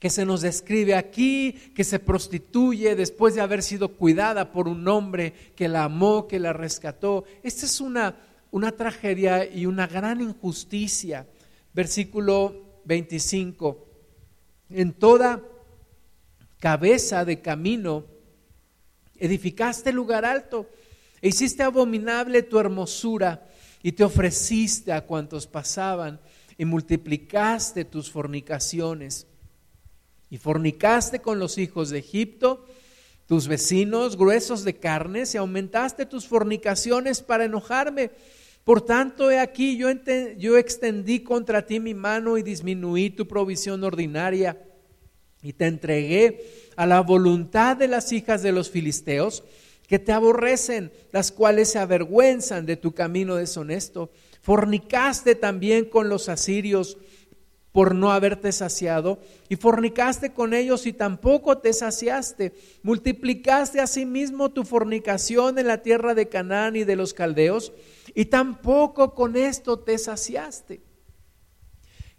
[0.00, 4.88] que se nos describe aquí, que se prostituye después de haber sido cuidada por un
[4.88, 7.24] hombre que la amó, que la rescató.
[7.42, 8.16] Esta es una,
[8.50, 11.26] una tragedia y una gran injusticia.
[11.74, 13.86] Versículo 25.
[14.70, 15.42] En toda
[16.58, 18.06] cabeza de camino
[19.18, 20.70] edificaste lugar alto
[21.20, 23.46] e hiciste abominable tu hermosura
[23.82, 26.18] y te ofreciste a cuantos pasaban
[26.56, 29.26] y multiplicaste tus fornicaciones
[30.30, 32.64] y fornicaste con los hijos de Egipto,
[33.26, 38.10] tus vecinos gruesos de carnes, y aumentaste tus fornicaciones para enojarme.
[38.64, 39.88] Por tanto, he aquí, yo,
[40.38, 44.58] yo extendí contra ti mi mano y disminuí tu provisión ordinaria,
[45.42, 46.44] y te entregué
[46.76, 49.42] a la voluntad de las hijas de los filisteos,
[49.86, 54.10] que te aborrecen, las cuales se avergüenzan de tu camino deshonesto.
[54.40, 56.96] Fornicaste también con los asirios,
[57.72, 62.52] por no haberte saciado, y fornicaste con ellos y tampoco te saciaste.
[62.82, 67.72] Multiplicaste asimismo tu fornicación en la tierra de Canaán y de los caldeos,
[68.14, 70.80] y tampoco con esto te saciaste.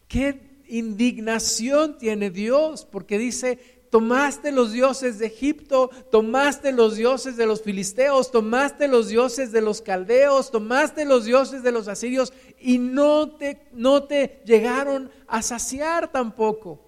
[0.08, 7.46] Qué indignación tiene Dios, porque dice, tomaste los dioses de Egipto, tomaste los dioses de
[7.46, 12.78] los filisteos, tomaste los dioses de los caldeos, tomaste los dioses de los asirios y
[12.78, 16.80] no te, no te llegaron a saciar tampoco.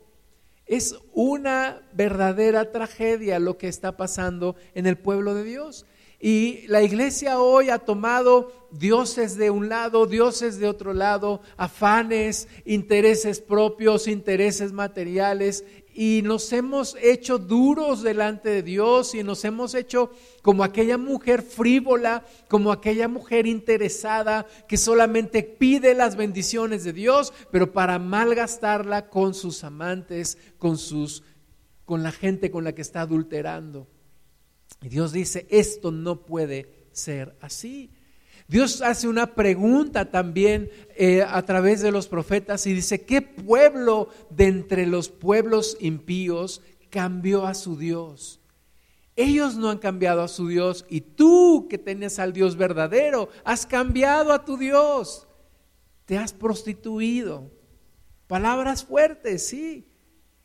[0.65, 5.85] Es una verdadera tragedia lo que está pasando en el pueblo de Dios.
[6.25, 12.47] Y la iglesia hoy ha tomado dioses de un lado, dioses de otro lado, afanes,
[12.63, 19.75] intereses propios, intereses materiales, y nos hemos hecho duros delante de Dios y nos hemos
[19.75, 26.93] hecho como aquella mujer frívola, como aquella mujer interesada que solamente pide las bendiciones de
[26.93, 31.23] Dios, pero para malgastarla con sus amantes, con sus
[31.85, 33.87] con la gente con la que está adulterando.
[34.81, 37.91] Y Dios dice, esto no puede ser así.
[38.47, 44.09] Dios hace una pregunta también eh, a través de los profetas y dice, ¿qué pueblo
[44.29, 48.39] de entre los pueblos impíos cambió a su Dios?
[49.15, 53.65] Ellos no han cambiado a su Dios y tú que tenías al Dios verdadero, has
[53.65, 55.27] cambiado a tu Dios.
[56.05, 57.49] Te has prostituido.
[58.27, 59.87] Palabras fuertes, sí.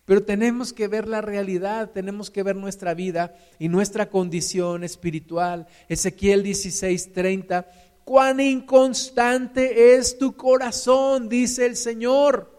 [0.05, 5.67] Pero tenemos que ver la realidad, tenemos que ver nuestra vida y nuestra condición espiritual.
[5.87, 7.67] Ezequiel 16:30,
[8.09, 12.51] cuán inconstante es tu corazón, dice el Señor.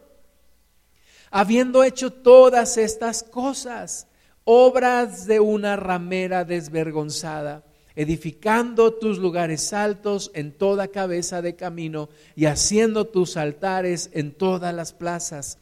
[1.31, 4.05] Habiendo hecho todas estas cosas,
[4.43, 7.63] obras de una ramera desvergonzada,
[7.95, 14.71] edificando tus lugares altos en toda cabeza de camino y haciendo tus altares en todas
[14.71, 15.57] las plazas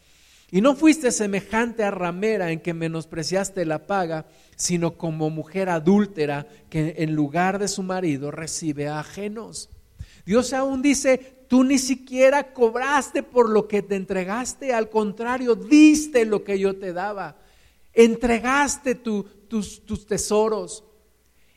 [0.50, 6.48] y no fuiste semejante a ramera en que menospreciaste la paga, sino como mujer adúltera
[6.70, 9.70] que en lugar de su marido recibe a ajenos.
[10.28, 16.26] Dios aún dice, tú ni siquiera cobraste por lo que te entregaste, al contrario, diste
[16.26, 17.38] lo que yo te daba,
[17.94, 20.84] entregaste tus, tus, tesoros.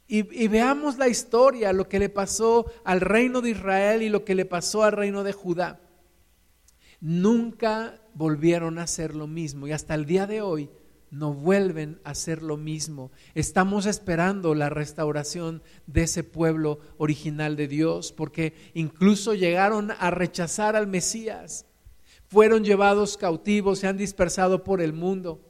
[0.07, 4.25] Y, y veamos la historia, lo que le pasó al reino de Israel y lo
[4.25, 5.81] que le pasó al reino de Judá.
[7.01, 10.71] Nunca volvieron a hacer lo mismo y hasta el día de hoy
[11.11, 13.11] no vuelven a hacer lo mismo.
[13.35, 20.77] Estamos esperando la restauración de ese pueblo original de Dios, porque incluso llegaron a rechazar
[20.77, 21.67] al Mesías,
[22.29, 25.41] fueron llevados cautivos, se han dispersado por el mundo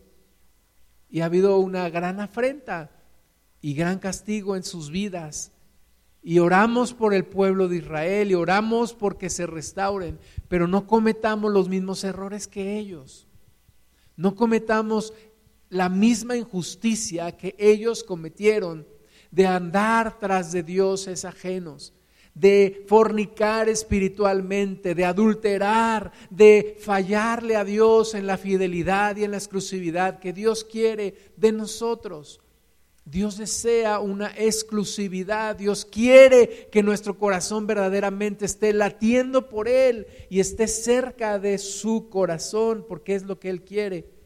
[1.10, 2.90] y ha habido una gran afrenta
[3.60, 5.52] y gran castigo en sus vidas.
[6.22, 10.18] Y oramos por el pueblo de Israel y oramos porque se restauren,
[10.48, 13.26] pero no cometamos los mismos errores que ellos.
[14.16, 15.14] No cometamos
[15.70, 18.86] la misma injusticia que ellos cometieron
[19.30, 21.94] de andar tras de dioses ajenos,
[22.34, 29.36] de fornicar espiritualmente, de adulterar, de fallarle a Dios en la fidelidad y en la
[29.36, 32.40] exclusividad que Dios quiere de nosotros.
[33.04, 40.40] Dios desea una exclusividad, Dios quiere que nuestro corazón verdaderamente esté latiendo por Él y
[40.40, 44.19] esté cerca de su corazón, porque es lo que Él quiere.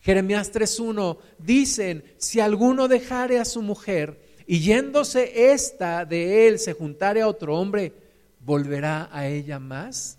[0.00, 6.72] Jeremías 3.1 dicen, si alguno dejare a su mujer y yéndose esta de él se
[6.72, 7.92] juntare a otro hombre,
[8.40, 10.18] ¿volverá a ella más?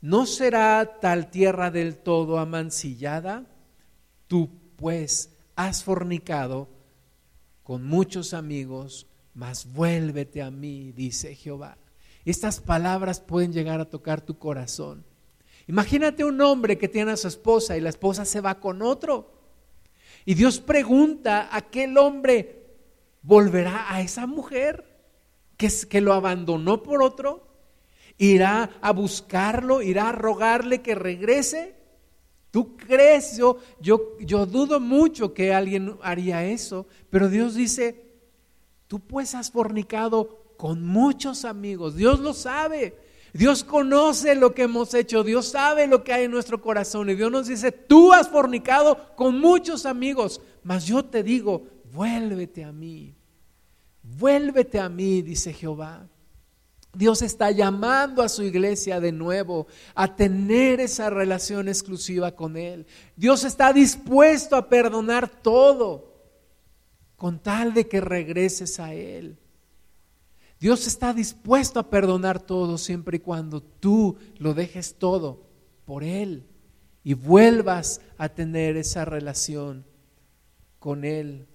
[0.00, 3.46] ¿No será tal tierra del todo amancillada?
[4.26, 6.68] Tú pues has fornicado
[7.62, 11.78] con muchos amigos, mas vuélvete a mí, dice Jehová.
[12.24, 15.04] Estas palabras pueden llegar a tocar tu corazón.
[15.68, 19.32] Imagínate un hombre que tiene a su esposa y la esposa se va con otro.
[20.24, 22.64] Y Dios pregunta, ¿a ¿aquel hombre
[23.22, 24.84] volverá a esa mujer
[25.56, 27.46] que, que lo abandonó por otro?
[28.16, 29.82] ¿Irá a buscarlo?
[29.82, 31.76] ¿Irá a rogarle que regrese?
[32.50, 33.36] ¿Tú crees?
[33.36, 38.06] Yo, yo, yo dudo mucho que alguien haría eso, pero Dios dice,
[38.86, 42.96] tú pues has fornicado con muchos amigos, Dios lo sabe,
[43.32, 47.14] Dios conoce lo que hemos hecho, Dios sabe lo que hay en nuestro corazón y
[47.14, 52.72] Dios nos dice, tú has fornicado con muchos amigos, mas yo te digo, vuélvete a
[52.72, 53.14] mí,
[54.02, 56.08] vuélvete a mí, dice Jehová.
[56.94, 62.86] Dios está llamando a su iglesia de nuevo a tener esa relación exclusiva con Él.
[63.14, 66.14] Dios está dispuesto a perdonar todo
[67.16, 69.38] con tal de que regreses a Él.
[70.60, 75.46] Dios está dispuesto a perdonar todo siempre y cuando tú lo dejes todo
[75.84, 76.46] por Él
[77.04, 79.84] y vuelvas a tener esa relación
[80.78, 81.46] con Él.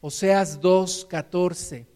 [0.00, 1.86] Oseas 2.14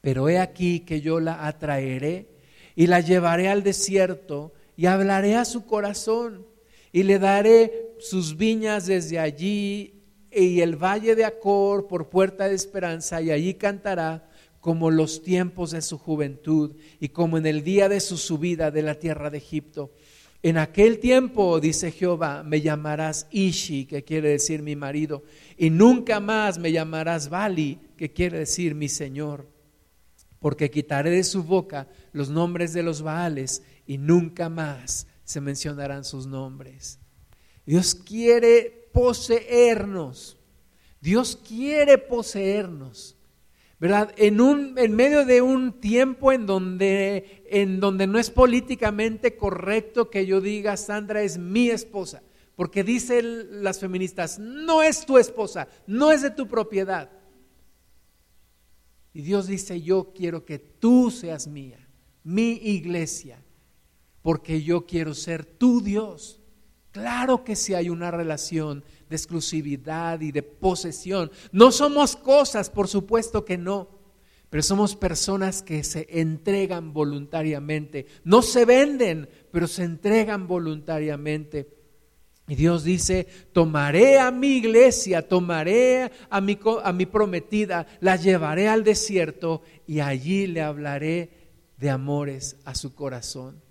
[0.00, 2.28] pero he aquí que yo la atraeré
[2.74, 6.46] y la llevaré al desierto y hablaré a su corazón
[6.92, 10.02] y le daré sus viñas desde allí
[10.32, 14.29] y el valle de Acor por puerta de esperanza y allí cantará
[14.60, 18.82] como los tiempos de su juventud y como en el día de su subida de
[18.82, 19.92] la tierra de Egipto.
[20.42, 25.22] En aquel tiempo, dice Jehová, me llamarás Ishi, que quiere decir mi marido,
[25.58, 29.46] y nunca más me llamarás Bali, que quiere decir mi Señor
[30.40, 36.04] porque quitaré de su boca los nombres de los Baales y nunca más se mencionarán
[36.04, 36.98] sus nombres.
[37.66, 40.38] Dios quiere poseernos.
[41.00, 43.16] Dios quiere poseernos.
[43.80, 44.12] ¿Verdad?
[44.18, 50.10] En, un, en medio de un tiempo en donde, en donde no es políticamente correcto
[50.10, 52.22] que yo diga, Sandra es mi esposa,
[52.56, 57.10] porque dicen las feministas, no es tu esposa, no es de tu propiedad.
[59.14, 61.88] Y Dios dice, yo quiero que tú seas mía,
[62.22, 63.42] mi iglesia,
[64.20, 66.39] porque yo quiero ser tu Dios
[66.92, 71.30] Claro que sí hay una relación de exclusividad y de posesión.
[71.52, 73.88] No somos cosas, por supuesto que no,
[74.50, 78.06] pero somos personas que se entregan voluntariamente.
[78.24, 81.68] No se venden, pero se entregan voluntariamente.
[82.48, 88.68] Y Dios dice, tomaré a mi iglesia, tomaré a mi, a mi prometida, la llevaré
[88.68, 91.30] al desierto y allí le hablaré
[91.76, 93.69] de amores a su corazón.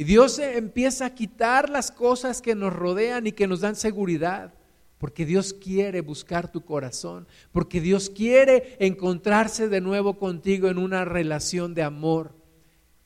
[0.00, 4.54] Y Dios empieza a quitar las cosas que nos rodean y que nos dan seguridad,
[4.96, 11.04] porque Dios quiere buscar tu corazón, porque Dios quiere encontrarse de nuevo contigo en una
[11.04, 12.34] relación de amor,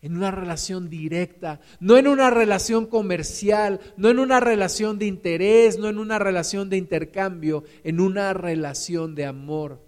[0.03, 5.81] en una relación directa, no en una relación comercial, no en una relación de interés,
[5.81, 9.83] no en una relación de intercambio, en una relación de amor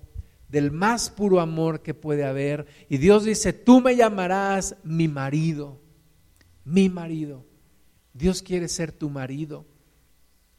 [0.48, 2.66] del más puro amor que puede haber.
[2.88, 5.85] Y Dios dice, tú me llamarás mi marido
[6.66, 7.46] mi marido.
[8.12, 9.64] Dios quiere ser tu marido,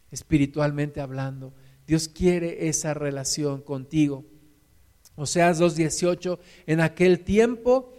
[0.09, 1.53] espiritualmente hablando.
[1.85, 4.25] Dios quiere esa relación contigo.
[5.15, 7.93] Oseas 2.18, en aquel tiempo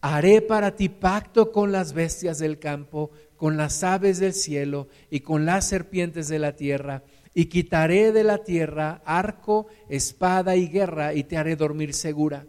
[0.00, 5.20] haré para ti pacto con las bestias del campo, con las aves del cielo y
[5.20, 7.02] con las serpientes de la tierra,
[7.32, 12.46] y quitaré de la tierra arco, espada y guerra, y te haré dormir segura.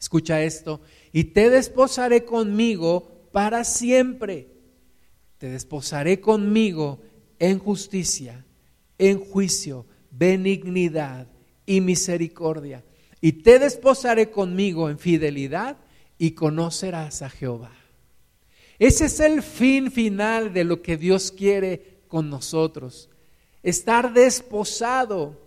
[0.00, 0.80] Escucha esto,
[1.12, 4.48] y te desposaré conmigo para siempre.
[5.36, 7.02] Te desposaré conmigo
[7.38, 8.46] en justicia,
[8.96, 11.28] en juicio, benignidad
[11.66, 12.82] y misericordia.
[13.20, 15.76] Y te desposaré conmigo en fidelidad
[16.16, 17.72] y conocerás a Jehová.
[18.78, 23.10] Ese es el fin final de lo que Dios quiere con nosotros.
[23.62, 25.46] Estar desposado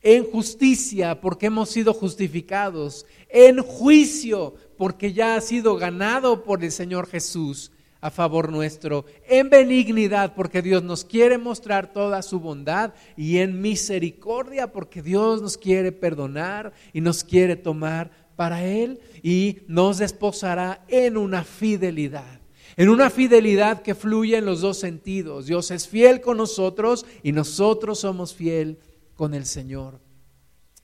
[0.00, 6.72] en justicia porque hemos sido justificados, en juicio porque ya ha sido ganado por el
[6.72, 7.70] Señor Jesús
[8.00, 13.62] a favor nuestro, en benignidad porque Dios nos quiere mostrar toda su bondad y en
[13.62, 20.84] misericordia porque Dios nos quiere perdonar y nos quiere tomar para Él y nos desposará
[20.88, 22.40] en una fidelidad.
[22.76, 25.46] En una fidelidad que fluye en los dos sentidos.
[25.46, 28.80] Dios es fiel con nosotros y nosotros somos fiel
[29.14, 30.00] con el Señor.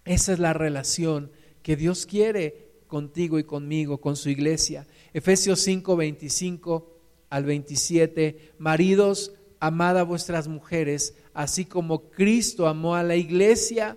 [0.05, 1.33] Esa es la relación
[1.65, 4.87] que Dios quiere contigo y conmigo, con su iglesia.
[5.13, 6.99] Efesios 5, 25
[7.31, 13.97] al 27, maridos, amad a vuestras mujeres, así como Cristo amó a la iglesia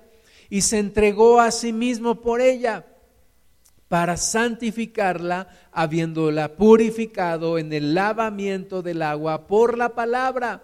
[0.49, 2.85] y se entregó a sí mismo por ella
[3.87, 10.63] para santificarla, habiéndola purificado en el lavamiento del agua por la palabra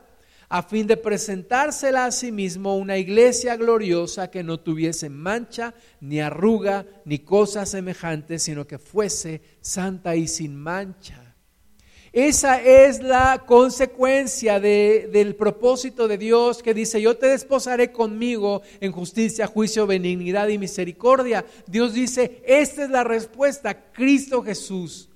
[0.50, 6.22] a fin de presentársela a sí mismo una iglesia gloriosa que no tuviese mancha, ni
[6.22, 11.36] arruga, ni cosa semejante, sino que fuese santa y sin mancha.
[12.14, 18.94] Esa es la consecuencia del propósito de Dios que dice, yo te desposaré conmigo en
[18.94, 21.46] justicia, juicio, benignidad y misericordia.
[21.68, 25.10] Dios dice, esta es la respuesta, Cristo Jesús.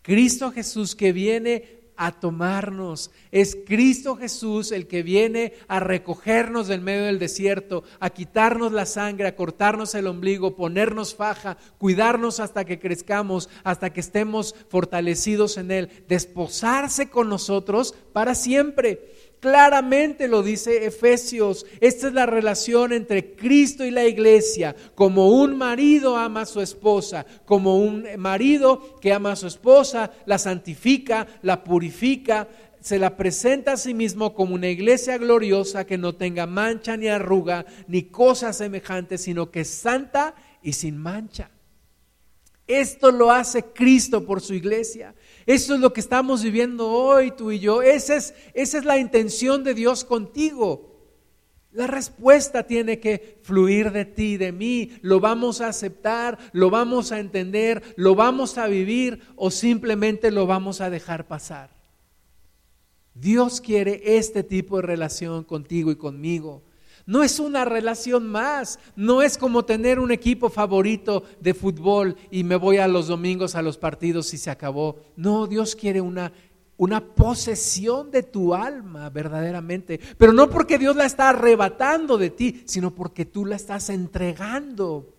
[0.00, 3.10] Cristo Jesús que viene a tomarnos.
[3.30, 8.86] Es Cristo Jesús el que viene a recogernos del medio del desierto, a quitarnos la
[8.86, 15.56] sangre, a cortarnos el ombligo, ponernos faja, cuidarnos hasta que crezcamos, hasta que estemos fortalecidos
[15.58, 19.12] en Él, desposarse con nosotros para siempre.
[19.42, 21.66] Claramente lo dice Efesios.
[21.80, 24.76] Esta es la relación entre Cristo y la iglesia.
[24.94, 30.12] Como un marido ama a su esposa, como un marido que ama a su esposa,
[30.26, 32.46] la santifica, la purifica,
[32.80, 37.08] se la presenta a sí mismo como una iglesia gloriosa que no tenga mancha ni
[37.08, 41.50] arruga ni cosa semejante, sino que es santa y sin mancha.
[42.68, 45.16] Esto lo hace Cristo por su iglesia.
[45.46, 47.82] Eso es lo que estamos viviendo hoy tú y yo.
[47.82, 50.92] Esa es, esa es la intención de Dios contigo.
[51.72, 54.92] La respuesta tiene que fluir de ti, de mí.
[55.00, 60.46] Lo vamos a aceptar, lo vamos a entender, lo vamos a vivir o simplemente lo
[60.46, 61.70] vamos a dejar pasar.
[63.14, 66.62] Dios quiere este tipo de relación contigo y conmigo.
[67.06, 72.44] No es una relación más, no es como tener un equipo favorito de fútbol y
[72.44, 74.96] me voy a los domingos a los partidos y se acabó.
[75.16, 76.32] No, Dios quiere una,
[76.76, 82.62] una posesión de tu alma verdaderamente, pero no porque Dios la está arrebatando de ti,
[82.66, 85.12] sino porque tú la estás entregando.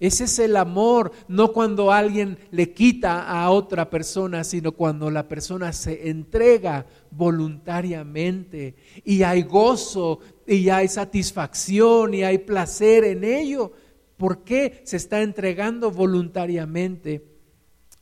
[0.00, 5.28] Ese es el amor, no cuando alguien le quita a otra persona, sino cuando la
[5.28, 10.20] persona se entrega voluntariamente y hay gozo
[10.56, 13.72] y hay satisfacción y hay placer en ello.
[14.16, 17.24] ¿Por qué se está entregando voluntariamente?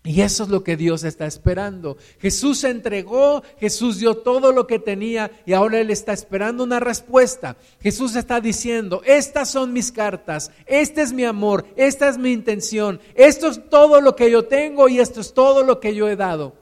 [0.02, 1.98] Y eso es lo que Dios está esperando.
[2.18, 6.80] Jesús se entregó, Jesús dio todo lo que tenía y ahora Él está esperando una
[6.80, 7.58] respuesta.
[7.80, 12.98] Jesús está diciendo, estas son mis cartas, este es mi amor, esta es mi intención,
[13.14, 16.16] esto es todo lo que yo tengo y esto es todo lo que yo he
[16.16, 16.56] dado.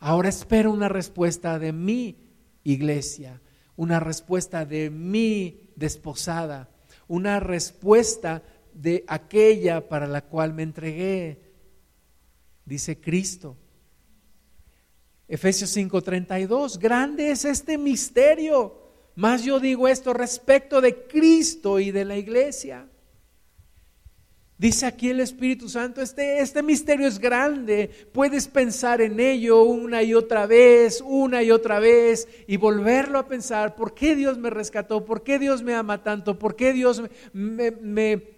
[0.00, 2.18] Ahora espero una respuesta de mi
[2.64, 3.40] iglesia,
[3.76, 6.68] una respuesta de mi desposada,
[7.08, 11.44] una respuesta de aquella para la cual me entregué
[12.64, 13.56] dice Cristo.
[15.28, 18.82] Efesios 5:32, grande es este misterio.
[19.16, 22.88] Más yo digo esto respecto de Cristo y de la iglesia.
[24.56, 30.04] Dice aquí el Espíritu Santo, este, este misterio es grande, puedes pensar en ello una
[30.04, 34.50] y otra vez, una y otra vez, y volverlo a pensar, ¿por qué Dios me
[34.50, 35.04] rescató?
[35.04, 36.38] ¿Por qué Dios me ama tanto?
[36.38, 37.02] ¿Por qué Dios
[37.32, 38.34] me, me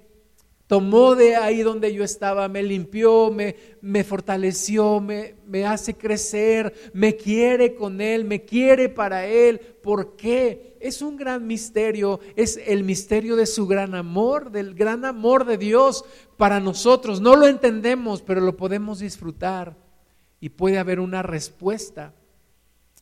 [0.67, 6.75] tomó de ahí donde yo estaba, me limpió, me, me fortaleció, me, me, hace crecer,
[6.93, 9.61] me quiere con Él, me quiere para Él.
[9.83, 10.77] ¿Por qué?
[10.81, 15.59] Es un gran misterio, es el misterio de su gran amor, del gran amor de
[15.59, 16.05] Dios
[16.37, 17.21] para nosotros.
[17.21, 19.77] No lo entendemos, pero lo podemos disfrutar
[20.41, 22.15] y puede haber una respuesta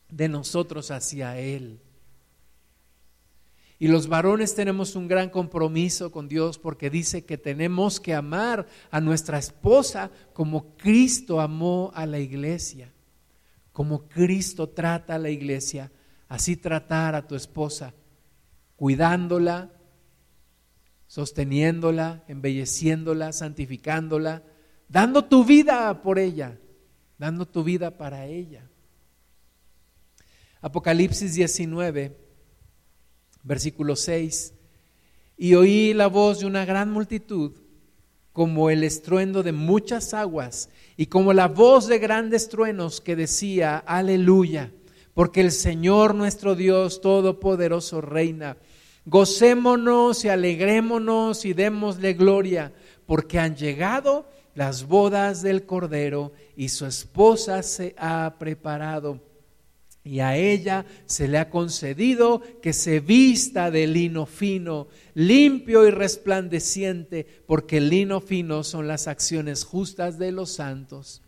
[0.09, 1.79] de nosotros hacia Él.
[3.77, 8.67] Y los varones tenemos un gran compromiso con Dios porque dice que tenemos que amar
[8.89, 12.93] a nuestra esposa como Cristo amó a la iglesia,
[13.73, 15.91] como Cristo trata a la iglesia,
[16.29, 17.93] así tratar a tu esposa,
[18.77, 19.71] cuidándola,
[21.07, 24.43] sosteniéndola, embelleciéndola, santificándola,
[24.87, 26.57] dando tu vida por ella,
[27.17, 28.69] dando tu vida para ella.
[30.61, 32.24] Apocalipsis 19
[33.45, 34.53] versículo 6,
[35.37, 37.53] y oí la voz de una gran multitud,
[38.33, 43.77] como el estruendo de muchas aguas, y como la voz de grandes truenos que decía,
[43.77, 44.71] aleluya,
[45.13, 48.57] porque el Señor nuestro Dios Todopoderoso reina.
[49.05, 52.73] Gocémonos y alegrémonos y démosle gloria,
[53.05, 59.21] porque han llegado las bodas del Cordero y su esposa se ha preparado
[60.05, 65.89] y a ella se le ha concedido que se vista de lino fino, limpio y
[65.89, 71.23] resplandeciente, porque el lino fino son las acciones justas de los santos.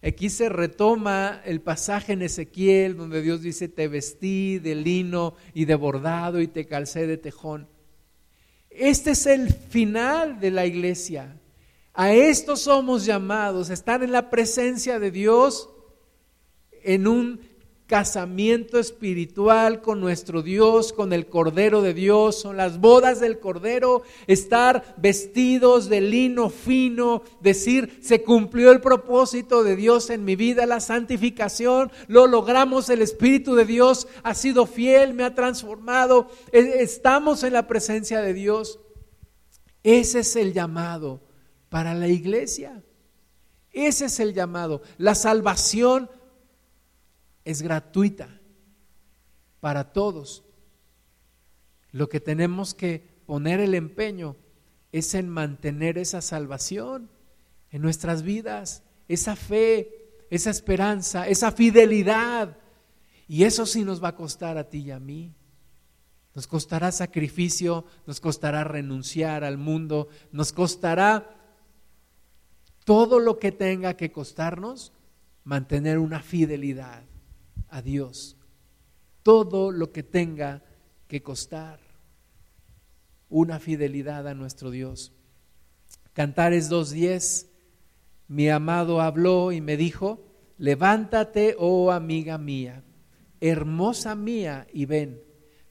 [0.00, 5.64] Aquí se retoma el pasaje en Ezequiel donde Dios dice, te vestí de lino y
[5.64, 7.66] de bordado y te calcé de tejón.
[8.70, 11.40] Este es el final de la iglesia.
[11.92, 15.70] A esto somos llamados, estar en la presencia de Dios
[16.84, 17.55] en un
[17.86, 24.02] casamiento espiritual con nuestro Dios, con el Cordero de Dios, son las bodas del Cordero,
[24.26, 30.66] estar vestidos de lino fino, decir, se cumplió el propósito de Dios en mi vida,
[30.66, 36.82] la santificación, lo logramos, el Espíritu de Dios ha sido fiel, me ha transformado, e,
[36.82, 38.80] estamos en la presencia de Dios.
[39.84, 41.20] Ese es el llamado
[41.68, 42.82] para la iglesia.
[43.70, 44.82] Ese es el llamado.
[44.96, 46.10] La salvación
[47.46, 48.40] es gratuita
[49.60, 50.44] para todos.
[51.92, 54.36] Lo que tenemos que poner el empeño
[54.92, 57.08] es en mantener esa salvación
[57.70, 62.58] en nuestras vidas, esa fe, esa esperanza, esa fidelidad.
[63.28, 65.32] Y eso sí nos va a costar a ti y a mí.
[66.34, 71.32] Nos costará sacrificio, nos costará renunciar al mundo, nos costará
[72.84, 74.92] todo lo que tenga que costarnos
[75.44, 77.04] mantener una fidelidad
[77.68, 78.36] a Dios
[79.26, 80.62] todo lo que tenga
[81.08, 81.80] que costar
[83.28, 85.12] una fidelidad a nuestro Dios.
[86.12, 87.48] Cantares 2.10,
[88.28, 90.24] mi amado habló y me dijo,
[90.58, 92.84] levántate, oh amiga mía,
[93.40, 95.20] hermosa mía, y ven,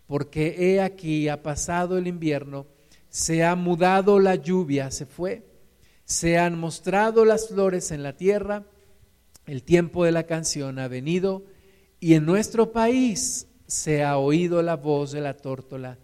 [0.06, 2.68] porque he aquí ha pasado el invierno,
[3.08, 5.48] se ha mudado la lluvia, se fue,
[6.04, 8.66] se han mostrado las flores en la tierra,
[9.46, 11.46] el tiempo de la canción ha venido,
[12.00, 15.98] y en nuestro país se ha oído la voz de la tórtola.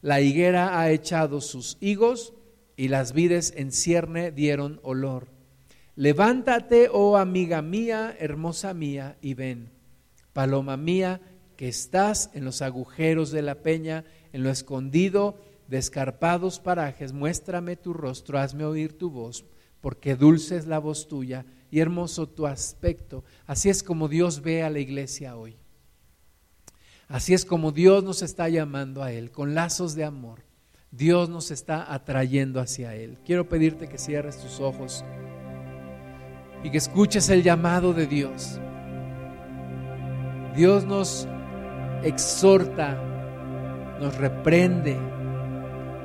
[0.00, 2.34] La higuera ha echado sus higos
[2.76, 5.28] y las vides en cierne dieron olor.
[5.96, 9.70] Levántate, oh amiga mía, hermosa mía, y ven.
[10.32, 11.20] Paloma mía,
[11.56, 15.36] que estás en los agujeros de la peña, en lo escondido
[15.66, 19.44] de escarpados parajes, muéstrame tu rostro, hazme oír tu voz,
[19.80, 23.24] porque dulce es la voz tuya y hermoso tu aspecto.
[23.46, 25.56] Así es como Dios ve a la iglesia hoy.
[27.08, 30.42] Así es como Dios nos está llamando a Él, con lazos de amor.
[30.90, 33.18] Dios nos está atrayendo hacia Él.
[33.24, 35.04] Quiero pedirte que cierres tus ojos.
[36.64, 38.58] y que escuches el llamado de Dios.
[40.56, 41.28] Dios nos
[42.02, 43.00] exhorta,
[44.00, 44.98] nos reprende,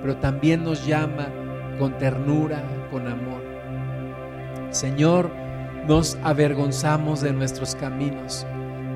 [0.01, 1.27] pero también nos llama
[1.79, 2.61] con ternura,
[2.91, 3.41] con amor.
[4.69, 5.31] Señor,
[5.87, 8.45] nos avergonzamos de nuestros caminos,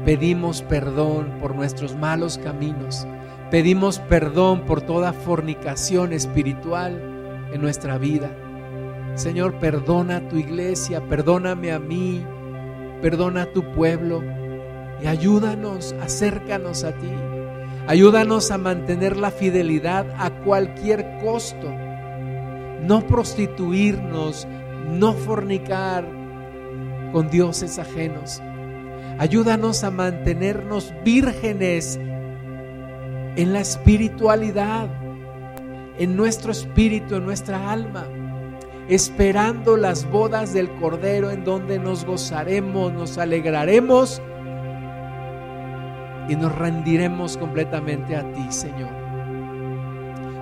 [0.06, 3.06] pedimos perdón por nuestros malos caminos,
[3.52, 7.02] pedimos perdón por toda fornicación espiritual
[7.52, 8.30] en nuestra vida.
[9.16, 12.24] Señor, perdona a tu iglesia, perdóname a mí,
[13.02, 14.24] perdona a tu pueblo
[15.02, 17.12] y ayúdanos, acércanos a ti.
[17.88, 21.72] Ayúdanos a mantener la fidelidad a cualquier costo.
[22.84, 24.48] No prostituirnos,
[24.90, 26.17] no fornicar
[27.12, 28.42] con dioses ajenos.
[29.20, 32.00] Ayúdanos a mantenernos vírgenes
[33.36, 34.90] en la espiritualidad,
[35.98, 38.06] en nuestro espíritu, en nuestra alma,
[38.88, 44.22] esperando las bodas del Cordero en donde nos gozaremos, nos alegraremos
[46.30, 48.90] y nos rendiremos completamente a ti, Señor.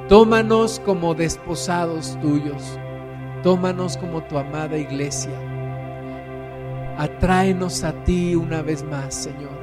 [0.07, 2.79] Tómanos como desposados tuyos,
[3.41, 5.31] tómanos como tu amada iglesia.
[6.97, 9.57] Atráenos a ti una vez más, Señor,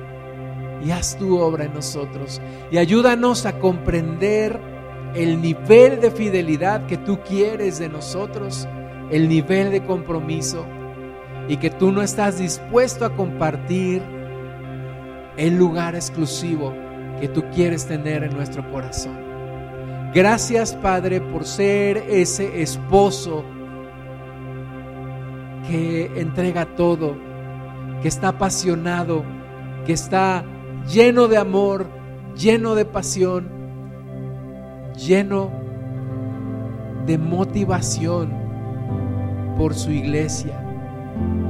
[0.85, 4.61] y haz tu obra en nosotros y ayúdanos a comprender
[5.15, 8.69] el nivel de fidelidad que tú quieres de nosotros,
[9.11, 10.67] el nivel de compromiso
[11.49, 14.03] y que tú no estás dispuesto a compartir
[15.37, 16.75] el lugar exclusivo
[17.21, 19.17] que tú quieres tener en nuestro corazón.
[20.15, 23.45] Gracias Padre por ser ese esposo
[25.69, 27.17] que entrega todo,
[28.03, 29.25] que está apasionado,
[29.87, 30.45] que está
[30.87, 31.87] lleno de amor,
[32.37, 33.49] lleno de pasión,
[34.97, 35.51] lleno
[37.07, 38.33] de motivación
[39.57, 40.59] por su iglesia,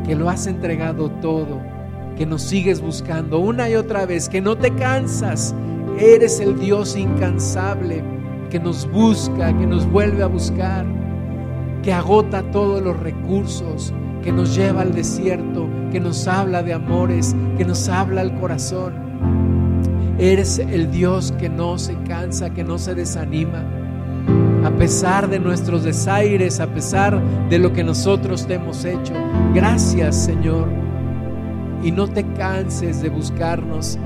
[0.04, 1.72] que lo has entregado todo
[2.16, 5.54] que nos sigues buscando una y otra vez, que no te cansas.
[5.98, 8.02] Eres el Dios incansable
[8.50, 10.84] que nos busca, que nos vuelve a buscar,
[11.82, 13.92] que agota todos los recursos,
[14.22, 18.94] que nos lleva al desierto, que nos habla de amores, que nos habla al corazón.
[20.18, 23.64] Eres el Dios que no se cansa, que no se desanima.
[24.64, 29.12] A pesar de nuestros desaires, a pesar de lo que nosotros te hemos hecho.
[29.52, 30.82] Gracias, Señor
[31.82, 33.98] y no te canses de buscarnos.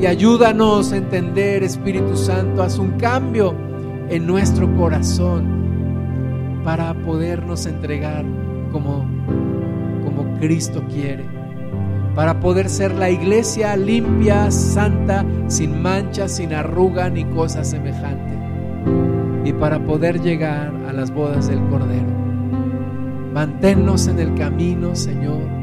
[0.00, 3.54] Y ayúdanos a entender, Espíritu Santo, haz un cambio
[4.08, 8.24] en nuestro corazón para podernos entregar
[8.70, 9.06] como,
[10.42, 11.24] Cristo quiere.
[12.14, 18.36] Para poder ser la iglesia limpia, santa, sin mancha, sin arruga ni cosa semejante.
[19.48, 22.12] Y para poder llegar a las bodas del Cordero.
[23.32, 25.62] Manténnos en el camino, Señor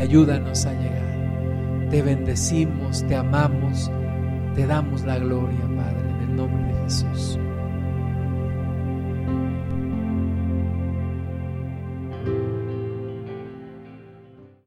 [0.00, 1.88] ayúdanos a llegar.
[1.90, 3.90] Te bendecimos, te amamos,
[4.54, 7.38] te damos la gloria, Padre, en el nombre de Jesús.